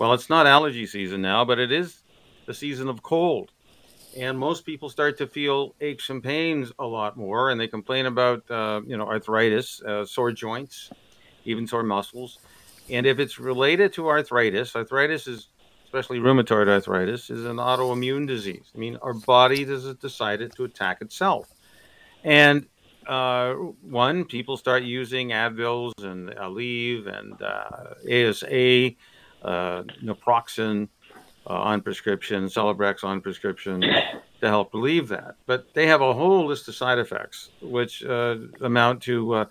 [0.00, 2.00] Well, it's not allergy season now, but it is
[2.46, 3.50] the season of cold.
[4.16, 8.06] And most people start to feel aches and pains a lot more, and they complain
[8.06, 10.88] about, uh, you know, arthritis, uh, sore joints,
[11.44, 12.38] even sore muscles.
[12.88, 15.48] And if it's related to arthritis, arthritis is,
[15.84, 18.70] especially rheumatoid arthritis, is an autoimmune disease.
[18.74, 21.52] I mean, our body has decided to attack itself.
[22.24, 22.66] And
[23.06, 28.96] uh, one, people start using Advils and Aleve and uh, ASA
[29.42, 30.88] uh, naproxen
[31.46, 35.36] uh, on prescription, Celebrex on prescription to help relieve that.
[35.46, 39.44] But they have a whole list of side effects, which uh, amount to uh,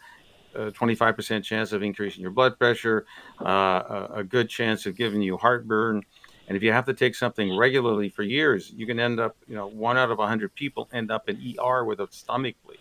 [0.55, 3.05] a 25% chance of increasing your blood pressure,
[3.39, 6.03] uh, a good chance of giving you heartburn.
[6.47, 9.55] And if you have to take something regularly for years, you can end up, you
[9.55, 12.79] know, one out of 100 people end up in ER with a stomach bleed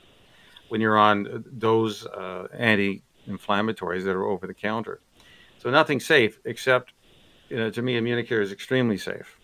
[0.69, 5.01] when you're on those uh, anti inflammatories that are over the counter.
[5.59, 6.93] So nothing safe except
[7.49, 9.39] you know, to me, Immunicare is extremely safe.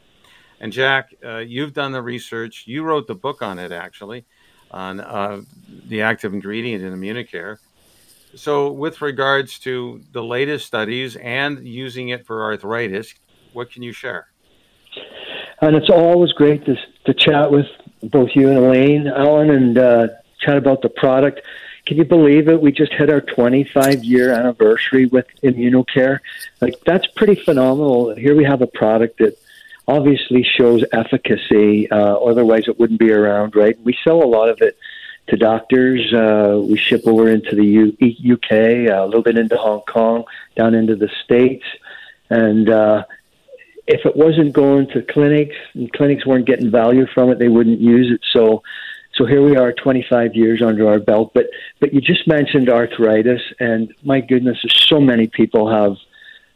[0.60, 2.64] And Jack, uh, you've done the research.
[2.66, 4.24] You wrote the book on it, actually,
[4.70, 5.42] on uh,
[5.88, 7.58] the active ingredient in Immunicare.
[8.34, 13.14] So, with regards to the latest studies and using it for arthritis,
[13.52, 14.28] what can you share?
[15.60, 17.66] And it's always great to, to chat with
[18.02, 20.08] both you and Elaine, Alan, and uh,
[20.40, 21.42] chat about the product.
[21.87, 22.61] Can you believe it?
[22.61, 26.20] We just hit our 25 year anniversary with Immunicare.
[26.61, 28.14] Like that's pretty phenomenal.
[28.14, 29.37] Here we have a product that
[29.87, 31.90] obviously shows efficacy.
[31.90, 33.79] Uh, otherwise, it wouldn't be around, right?
[33.83, 34.79] We sell a lot of it
[35.29, 36.12] to doctors.
[36.12, 40.25] Uh, we ship over into the U- UK, uh, a little bit into Hong Kong,
[40.57, 41.64] down into the States.
[42.31, 43.05] And uh,
[43.87, 47.81] if it wasn't going to clinics and clinics weren't getting value from it, they wouldn't
[47.81, 48.20] use it.
[48.33, 48.62] So
[49.16, 51.33] so here we are, 25 years under our belt.
[51.35, 51.46] But
[51.81, 55.96] but you just mentioned arthritis, and my goodness, so many people have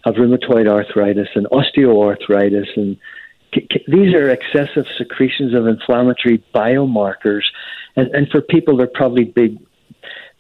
[0.04, 2.96] have rheumatoid arthritis and osteoarthritis, and
[3.54, 7.42] c- c- these are excessive secretions of inflammatory biomarkers.
[7.94, 9.58] And and for people, they're probably big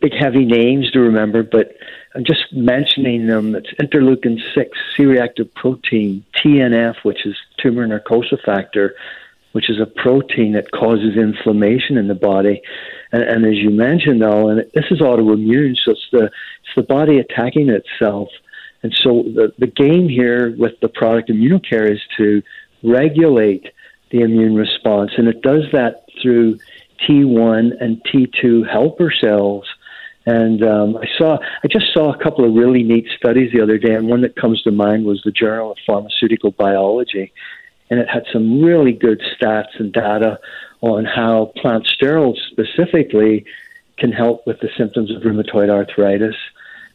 [0.00, 1.76] big heavy names to remember, but
[2.14, 3.54] I'm just mentioning them.
[3.54, 8.96] It's interleukin six, C-reactive protein, TNF, which is tumor necrosis factor
[9.52, 12.60] which is a protein that causes inflammation in the body.
[13.12, 16.82] And, and as you mentioned, though, and this is autoimmune, so it's the it's the
[16.82, 18.28] body attacking itself.
[18.82, 22.42] And so the the game here with the product Immunicare is to
[22.82, 23.66] regulate
[24.10, 26.58] the immune response, and it does that through
[27.06, 29.66] T1 and T2 helper cells.
[30.26, 33.78] And um, I saw, I just saw a couple of really neat studies the other
[33.78, 37.32] day, and one that comes to mind was the Journal of Pharmaceutical Biology,
[37.90, 40.38] and it had some really good stats and data
[40.80, 43.44] on how plant sterols specifically
[43.98, 46.36] can help with the symptoms of rheumatoid arthritis.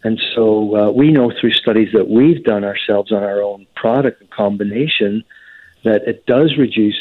[0.03, 4.29] And so uh, we know through studies that we've done ourselves on our own product
[4.31, 5.23] combination
[5.83, 6.97] that it does reduce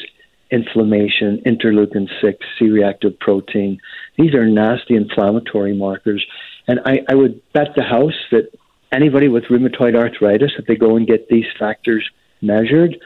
[0.50, 3.80] inflammation, interleukin 6, C reactive protein.
[4.18, 6.24] These are nasty inflammatory markers.
[6.68, 8.52] And I, I would bet the house that
[8.92, 12.08] anybody with rheumatoid arthritis, if they go and get these factors
[12.40, 12.96] measured,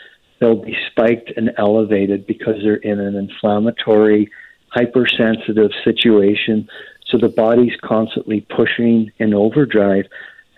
[0.41, 4.31] they'll be spiked and elevated because they're in an inflammatory,
[4.69, 6.69] hypersensitive situation.
[7.07, 10.07] So the body's constantly pushing in overdrive.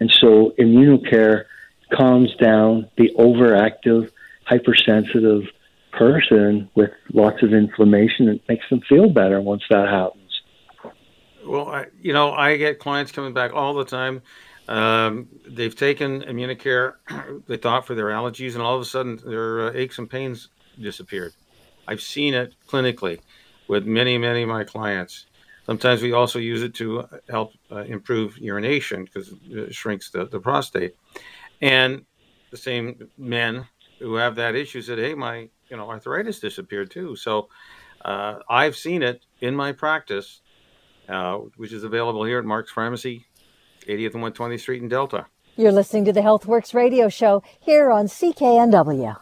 [0.01, 1.45] And so immunicare
[1.93, 4.11] calms down the overactive,
[4.45, 5.45] hypersensitive
[5.93, 10.43] person with lots of inflammation and makes them feel better once that happens.
[11.45, 14.23] Well, I, you know, I get clients coming back all the time
[14.69, 16.95] um, they've taken Immunicare,
[17.47, 20.51] they thought for their allergies, and all of a sudden their uh, aches and pains
[20.81, 21.33] disappeared.
[21.87, 23.21] I've seen it clinically
[23.67, 25.25] with many, many of my clients.
[25.65, 30.39] Sometimes we also use it to help uh, improve urination because it shrinks the, the
[30.39, 30.95] prostate.
[31.63, 32.05] And
[32.51, 33.67] the same men
[33.99, 37.49] who have that issue said, "Hey, my you know arthritis disappeared too." So
[38.03, 40.41] uh, I've seen it in my practice,
[41.09, 43.27] uh, which is available here at Mark's Pharmacy
[43.87, 45.27] 80th and 120th Street in Delta.
[45.57, 49.17] You're listening to the HealthWorks radio show here on CKNW.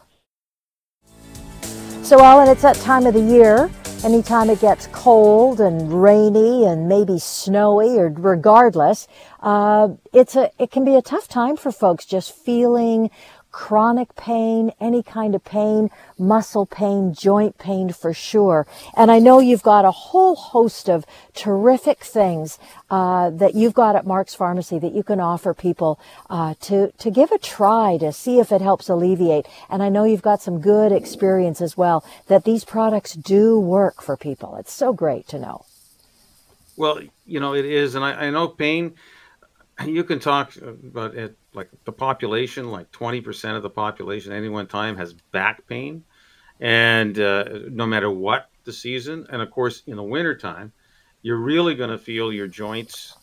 [2.03, 3.69] So, Alan, it's that time of the year.
[4.03, 9.07] Anytime it gets cold and rainy and maybe snowy, or regardless,
[9.41, 13.09] uh, it's a it can be a tough time for folks just feeling
[13.57, 15.89] chronic pain, any kind of pain,
[16.19, 18.67] muscle pain, joint pain for sure.
[18.95, 22.59] And I know you've got a whole host of terrific things
[22.91, 25.99] uh, that you've got at Mark's Pharmacy that you can offer people
[26.29, 29.47] uh, to to give a try to see if it helps alleviate.
[29.71, 34.03] And I know you've got some good experience as well that these products do work
[34.03, 34.55] for people.
[34.57, 35.65] It's so great to know.
[36.75, 38.93] Well, you know it is, and I, I know pain.
[39.85, 44.49] You can talk about it like the population, like 20% of the population at any
[44.49, 46.03] one time has back pain.
[46.59, 50.73] And uh, no matter what the season, and of course, in the wintertime,
[51.21, 53.15] you're really going to feel your joints.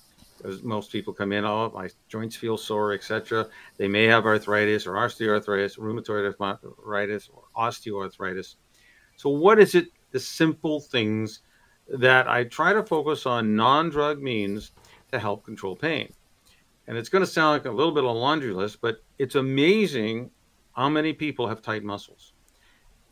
[0.44, 3.48] As most people come in, oh, my joints feel sore, etc.
[3.76, 8.56] They may have arthritis or osteoarthritis, rheumatoid arthritis, or osteoarthritis.
[9.16, 9.88] So, what is it?
[10.10, 11.40] The simple things
[11.88, 14.72] that I try to focus on non drug means
[15.10, 16.12] to help control pain
[16.86, 19.34] and it's going to sound like a little bit of a laundry list, but it's
[19.34, 20.30] amazing
[20.72, 22.32] how many people have tight muscles.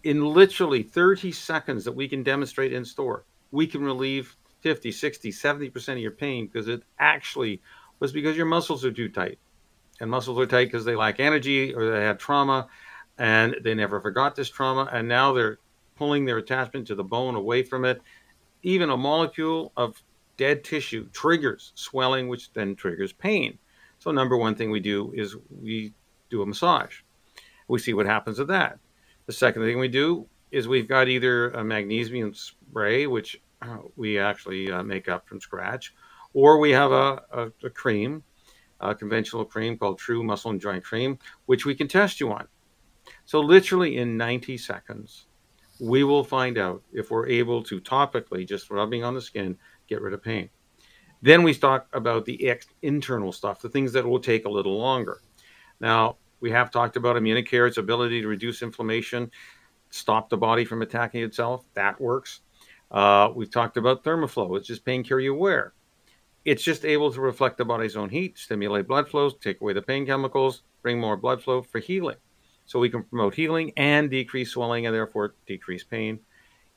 [0.04, 5.30] In literally 30 seconds that we can demonstrate in store, we can relieve 50, 60,
[5.30, 7.62] 70% of your pain because it actually
[8.00, 9.38] was because your muscles are too tight.
[10.00, 12.66] And muscles are tight because they lack energy or they had trauma
[13.18, 14.88] and they never forgot this trauma.
[14.92, 15.58] And now they're
[15.96, 18.02] pulling their attachment to the bone away from it.
[18.64, 20.02] Even a molecule of
[20.36, 23.58] dead tissue triggers swelling, which then triggers pain.
[24.02, 25.94] So, number one thing we do is we
[26.28, 27.02] do a massage.
[27.68, 28.80] We see what happens with that.
[29.26, 34.18] The second thing we do is we've got either a magnesium spray, which uh, we
[34.18, 35.94] actually uh, make up from scratch,
[36.34, 38.24] or we have a, a, a cream,
[38.80, 42.48] a conventional cream called True Muscle and Joint Cream, which we can test you on.
[43.24, 45.26] So, literally in 90 seconds,
[45.78, 50.02] we will find out if we're able to topically, just rubbing on the skin, get
[50.02, 50.50] rid of pain.
[51.22, 54.76] Then we talk about the ex- internal stuff, the things that will take a little
[54.76, 55.20] longer.
[55.80, 59.30] Now, we have talked about Immunicare, its ability to reduce inflammation,
[59.90, 61.64] stop the body from attacking itself.
[61.74, 62.40] That works.
[62.90, 65.72] Uh, we've talked about Thermoflow, it's just pain care you wear.
[66.44, 69.80] It's just able to reflect the body's own heat, stimulate blood flows, take away the
[69.80, 72.16] pain chemicals, bring more blood flow for healing.
[72.66, 76.18] So we can promote healing and decrease swelling and therefore decrease pain.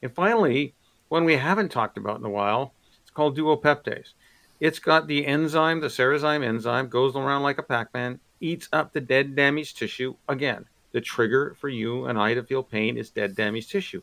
[0.04, 0.76] And finally,
[1.10, 4.14] one we haven't talked about in a while, it's called duopeptase.
[4.60, 8.94] It's got the enzyme, the Cerezyme enzyme, goes around like a Pac Man, eats up
[8.94, 10.16] the dead, damaged tissue.
[10.30, 14.02] Again, the trigger for you and I to feel pain is dead, damaged tissue.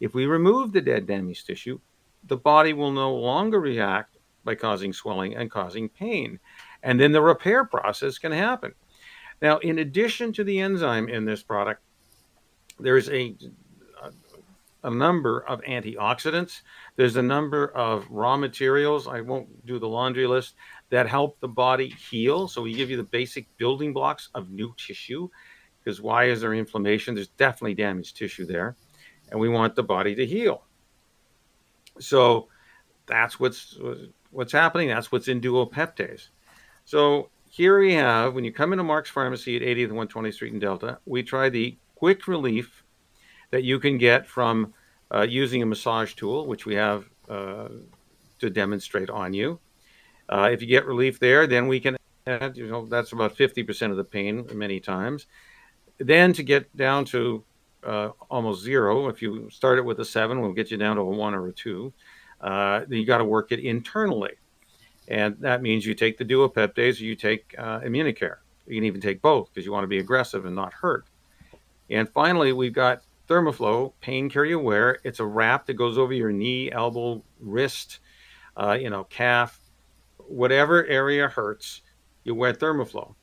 [0.00, 1.80] If we remove the dead, damaged tissue,
[2.24, 6.38] the body will no longer react by causing swelling and causing pain.
[6.82, 8.74] And then the repair process can happen.
[9.40, 11.82] Now, in addition to the enzyme in this product,
[12.78, 13.36] there's a
[14.84, 16.60] a number of antioxidants.
[16.94, 19.08] There's a number of raw materials.
[19.08, 20.54] I won't do the laundry list
[20.90, 22.46] that help the body heal.
[22.46, 25.28] So we give you the basic building blocks of new tissue.
[25.82, 27.14] Because why is there inflammation?
[27.14, 28.76] There's definitely damaged tissue there,
[29.30, 30.64] and we want the body to heal.
[31.98, 32.48] So
[33.06, 33.78] that's what's
[34.30, 34.88] what's happening.
[34.88, 36.28] That's what's in duopeptase.
[36.84, 40.54] So here we have when you come into Mark's Pharmacy at 80th and 120th Street
[40.54, 42.83] in Delta, we try the quick relief
[43.54, 44.74] that you can get from
[45.14, 47.68] uh, using a massage tool, which we have uh,
[48.40, 49.60] to demonstrate on you.
[50.28, 51.96] Uh, if you get relief there, then we can
[52.26, 55.26] add, you know, that's about 50% of the pain many times.
[55.98, 57.44] Then to get down to
[57.84, 61.02] uh, almost zero, if you start it with a seven, we'll get you down to
[61.02, 61.92] a one or a two.
[62.40, 64.32] Uh, then you got to work it internally.
[65.06, 68.38] And that means you take the duopeptase or you take uh, Immunicare.
[68.66, 71.04] You can even take both because you want to be aggressive and not hurt.
[71.88, 74.98] And finally, we've got Thermoflow pain carrier wear.
[75.04, 78.00] It's a wrap that goes over your knee, elbow, wrist,
[78.56, 79.58] uh, you know, calf,
[80.18, 81.82] whatever area hurts.
[82.22, 83.14] You wear Thermoflow,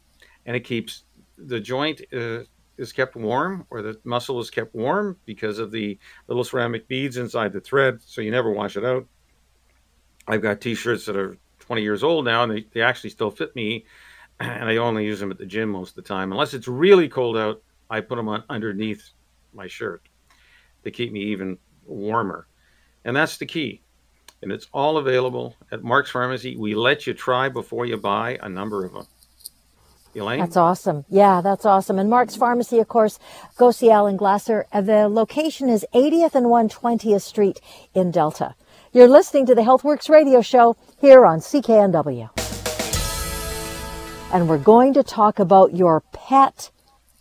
[0.45, 1.03] and it keeps
[1.37, 2.41] the joint uh,
[2.77, 5.97] is kept warm, or the muscle is kept warm because of the
[6.27, 9.07] little ceramic beads inside the thread, so you never wash it out.
[10.27, 13.55] I've got T-shirts that are 20 years old now, and they, they actually still fit
[13.55, 13.85] me,
[14.39, 16.31] and I only use them at the gym most of the time.
[16.31, 19.11] Unless it's really cold out, I put them on underneath
[19.53, 20.03] my shirt
[20.83, 22.47] to keep me even warmer.
[23.05, 23.81] And that's the key.
[24.41, 26.55] And it's all available at Mark's Pharmacy.
[26.55, 29.05] We let you try before you buy a number of them.
[30.15, 30.39] Elaine?
[30.39, 31.05] That's awesome.
[31.09, 31.97] Yeah, that's awesome.
[31.97, 33.17] And Mark's Pharmacy, of course,
[33.55, 34.65] go see Alan Glasser.
[34.73, 37.61] The location is 80th and 120th Street
[37.93, 38.55] in Delta.
[38.91, 42.29] You're listening to the HealthWorks radio show here on CKNW.
[44.33, 46.71] and we're going to talk about your pet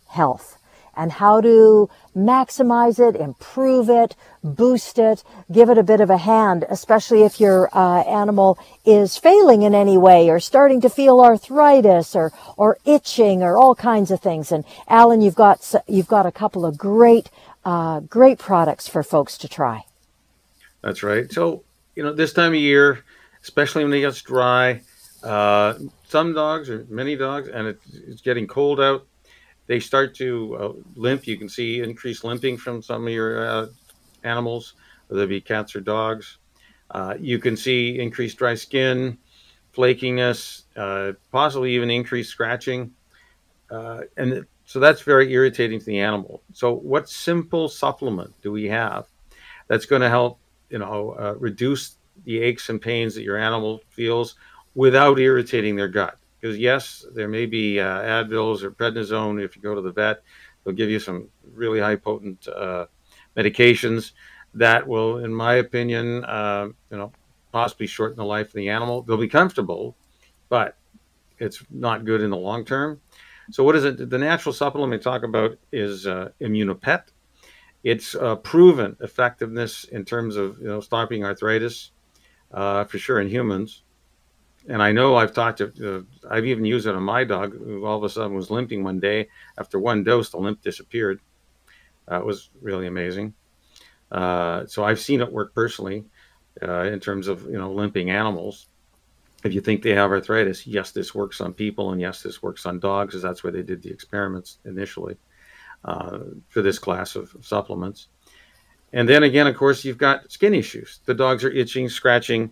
[0.09, 0.57] health
[1.01, 6.17] and how to maximize it, improve it, boost it, give it a bit of a
[6.17, 11.19] hand, especially if your uh, animal is failing in any way or starting to feel
[11.19, 14.51] arthritis or, or itching or all kinds of things.
[14.51, 17.31] And Alan, you've got, you've got a couple of great,
[17.65, 19.83] uh, great products for folks to try.
[20.83, 21.31] That's right.
[21.31, 21.63] So,
[21.95, 23.03] you know, this time of year,
[23.41, 24.81] especially when it gets dry,
[25.23, 29.07] uh, some dogs or many dogs, and it, it's getting cold out,
[29.71, 31.25] they start to uh, limp.
[31.25, 33.67] You can see increased limping from some of your uh,
[34.25, 34.73] animals,
[35.07, 36.39] whether it be cats or dogs.
[36.91, 39.17] Uh, you can see increased dry skin,
[39.73, 42.91] flakiness, uh, possibly even increased scratching.
[43.69, 46.43] Uh, and so that's very irritating to the animal.
[46.51, 49.07] So, what simple supplement do we have
[49.69, 53.81] that's going to help, you know, uh, reduce the aches and pains that your animal
[53.89, 54.35] feels
[54.75, 56.20] without irritating their gut?
[56.41, 59.43] Because yes, there may be uh, Advils or prednisone.
[59.43, 60.23] If you go to the vet,
[60.63, 62.87] they'll give you some really high potent uh,
[63.37, 64.13] medications
[64.55, 67.11] that will, in my opinion, uh, you know,
[67.51, 69.03] possibly shorten the life of the animal.
[69.03, 69.95] They'll be comfortable,
[70.49, 70.77] but
[71.37, 72.99] it's not good in the long term.
[73.51, 74.09] So, what is it?
[74.09, 77.03] The natural supplement we talk about is uh, Immunopet.
[77.83, 81.91] It's uh, proven effectiveness in terms of you know stopping arthritis,
[82.51, 83.83] uh, for sure in humans
[84.67, 87.85] and I know I've talked to, uh, I've even used it on my dog who
[87.85, 89.27] all of a sudden was limping one day.
[89.57, 91.19] After one dose, the limp disappeared.
[92.09, 93.33] Uh, it was really amazing.
[94.11, 96.05] Uh, so I've seen it work personally
[96.61, 98.67] uh, in terms of, you know, limping animals.
[99.43, 102.65] If you think they have arthritis, yes, this works on people, and yes, this works
[102.65, 105.17] on dogs, because that's where they did the experiments initially
[105.85, 108.07] uh, for this class of supplements.
[108.93, 110.99] And then again, of course, you've got skin issues.
[111.05, 112.51] The dogs are itching, scratching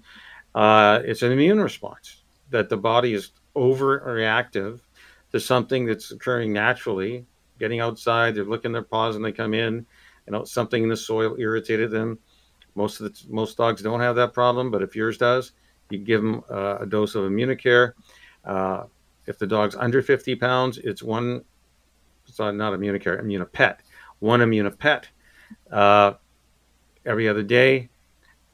[0.60, 4.82] uh, it's an immune response that the body is overreactive
[5.32, 7.26] to something that's occurring naturally.
[7.60, 9.86] Getting outside, they're licking their paws and they come in.
[10.28, 12.20] You know, something in the soil irritated them.
[12.76, 15.54] Most of the most dogs don't have that problem, but if yours does,
[15.92, 17.94] you give them uh, a dose of Immunicare.
[18.44, 18.84] Uh,
[19.28, 21.42] if the dog's under 50 pounds, it's one.
[22.28, 23.78] It's not Immunicare, Immunopet.
[24.20, 25.06] One Immunopet
[25.72, 26.16] uh,
[27.06, 27.90] every other day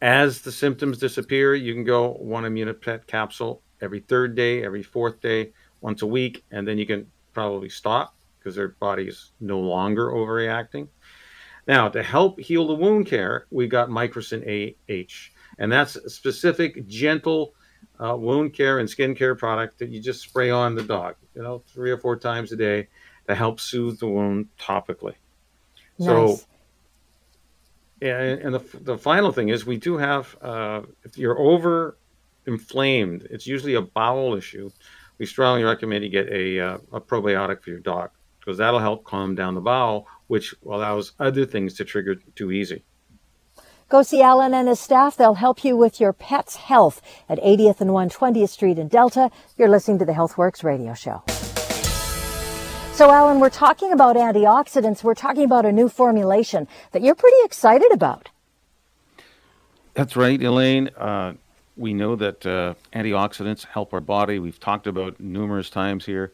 [0.06, 5.20] as the symptoms disappear, you can go one Immunopet capsule every third day, every fourth
[5.20, 5.52] day,
[5.82, 10.12] once a week, and then you can probably stop because their body is no longer
[10.12, 10.88] overreacting.
[11.68, 16.88] Now, to help heal the wound care, we got Microcyn AH, and that's a specific,
[16.88, 17.56] gentle
[18.00, 21.42] uh, wound care and skin care product that you just spray on the dog, you
[21.42, 22.90] know, three or four times a day
[23.28, 25.16] to help soothe the wound topically.
[25.98, 26.08] Nice.
[26.08, 26.40] So
[28.06, 31.98] and, and the, the final thing is we do have uh, if you're over
[32.46, 34.70] inflamed it's usually a bowel issue
[35.18, 39.04] we strongly recommend you get a, uh, a probiotic for your dog because that'll help
[39.04, 42.84] calm down the bowel which allows other things to trigger too easy
[43.88, 45.16] Go see Alan and his staff.
[45.16, 49.30] They'll help you with your pet's health at 80th and 120th Street in Delta.
[49.58, 51.22] You're listening to the HealthWorks radio show.
[52.96, 55.04] So, Alan, we're talking about antioxidants.
[55.04, 58.30] We're talking about a new formulation that you're pretty excited about.
[59.96, 60.90] That's right, Elaine.
[60.96, 61.34] Uh,
[61.76, 64.40] we know that uh, antioxidants help our body.
[64.40, 66.32] We've talked about numerous times here.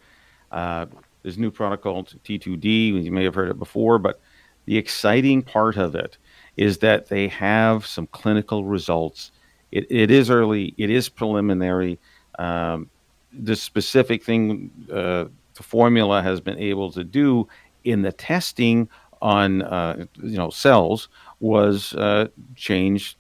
[0.52, 0.86] Uh,
[1.24, 3.06] there's a new product called T2D.
[3.06, 4.22] You may have heard it before, but
[4.66, 6.20] the exciting part of it
[6.58, 9.32] is that they have some clinical results.
[9.72, 11.98] It, it is early, it is preliminary.
[12.38, 12.92] Um,
[13.34, 15.26] the specific thing uh,
[15.56, 17.48] the formula has been able to do
[17.84, 18.90] in the testing
[19.22, 23.18] on uh, you know cells was uh, change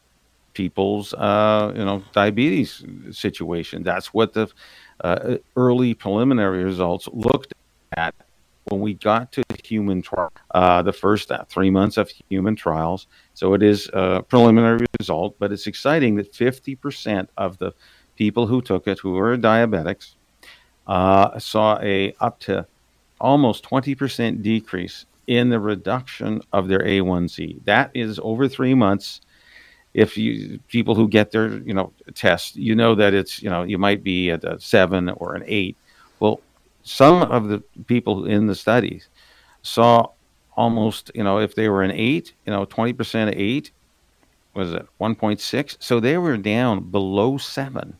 [0.53, 3.83] people's uh, you know diabetes situation.
[3.83, 4.49] That's what the
[5.03, 7.53] uh, early preliminary results looked
[7.97, 8.13] at
[8.65, 12.55] when we got to the human trial, uh, the first uh, three months of human
[12.55, 13.07] trials.
[13.33, 17.73] So it is a preliminary result, but it's exciting that 50% of the
[18.15, 20.15] people who took it, who were diabetics,
[20.91, 22.67] uh, saw a up to
[23.21, 27.63] almost 20% decrease in the reduction of their A1C.
[27.63, 29.21] That is over three months.
[29.93, 33.63] If you people who get their you know test, you know that it's you know
[33.63, 35.77] you might be at a seven or an eight.
[36.19, 36.41] Well,
[36.83, 39.07] some of the people in the studies
[39.61, 40.09] saw
[40.57, 43.71] almost you know if they were an eight, you know 20% of eight
[44.53, 47.95] was it 1.6, so they were down below seven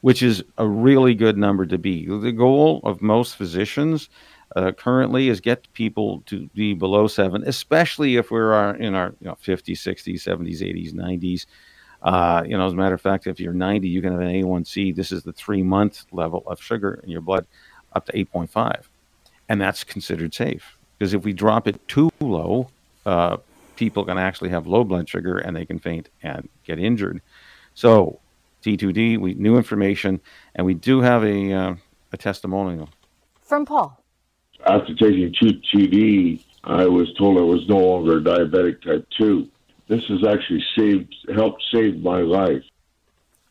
[0.00, 2.06] which is a really good number to be.
[2.06, 4.08] The goal of most physicians
[4.56, 9.26] uh, currently is get people to be below seven, especially if we're in our you
[9.26, 11.46] know, 50s, 60s, 70s, 80s, 90s.
[12.00, 14.28] Uh, you know, as a matter of fact, if you're 90, you can have an
[14.28, 14.94] A1C.
[14.94, 17.46] This is the three month level of sugar in your blood
[17.92, 18.84] up to 8.5.
[19.48, 20.76] And that's considered safe.
[20.98, 22.70] Because if we drop it too low,
[23.04, 23.38] uh,
[23.76, 27.20] people can actually have low blood sugar and they can faint and get injured.
[27.74, 28.20] So,
[28.76, 30.20] T2D, we new information,
[30.54, 31.74] and we do have a, uh,
[32.12, 32.90] a testimonial
[33.42, 34.02] from Paul.
[34.66, 39.48] After taking T2D, I was told I was no longer diabetic type 2.
[39.88, 42.64] This has actually saved, helped save my life.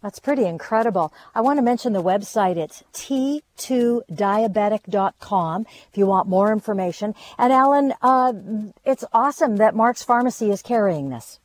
[0.03, 1.11] That's pretty incredible.
[1.33, 2.57] I want to mention the website.
[2.57, 7.15] It's t2diabetic.com if you want more information.
[7.39, 8.33] And Alan, uh,
[8.85, 11.39] it's awesome that Mark's Pharmacy is carrying this.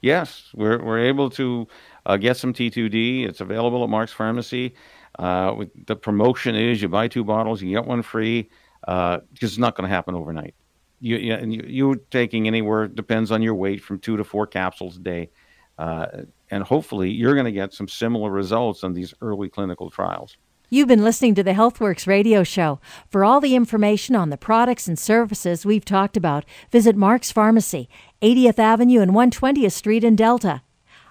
[0.00, 1.66] Yes, we're, we're able to
[2.06, 3.28] uh, get some T2D.
[3.28, 4.74] It's available at Mark's Pharmacy.
[5.18, 8.50] Uh, the promotion is you buy two bottles, you get one free,
[8.80, 10.54] because uh, it's not going to happen overnight.
[11.00, 14.46] You, you, and you, you're taking anywhere, depends on your weight, from two to four
[14.46, 15.30] capsules a day.
[15.78, 16.06] Uh,
[16.50, 20.36] and hopefully you're going to get some similar results on these early clinical trials.
[20.70, 22.80] You've been listening to the HealthWorks radio show.
[23.08, 27.88] For all the information on the products and services we've talked about, visit Mark's Pharmacy,
[28.22, 30.62] 80th Avenue and 120th Street in Delta.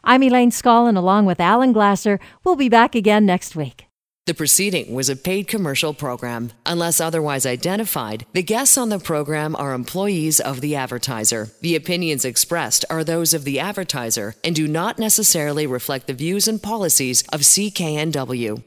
[0.05, 2.19] I'm Elaine Scollin along with Alan Glasser.
[2.43, 3.85] We'll be back again next week.
[4.25, 6.51] The proceeding was a paid commercial program.
[6.65, 11.49] Unless otherwise identified, the guests on the program are employees of the advertiser.
[11.61, 16.47] The opinions expressed are those of the advertiser and do not necessarily reflect the views
[16.47, 18.63] and policies of CKNW.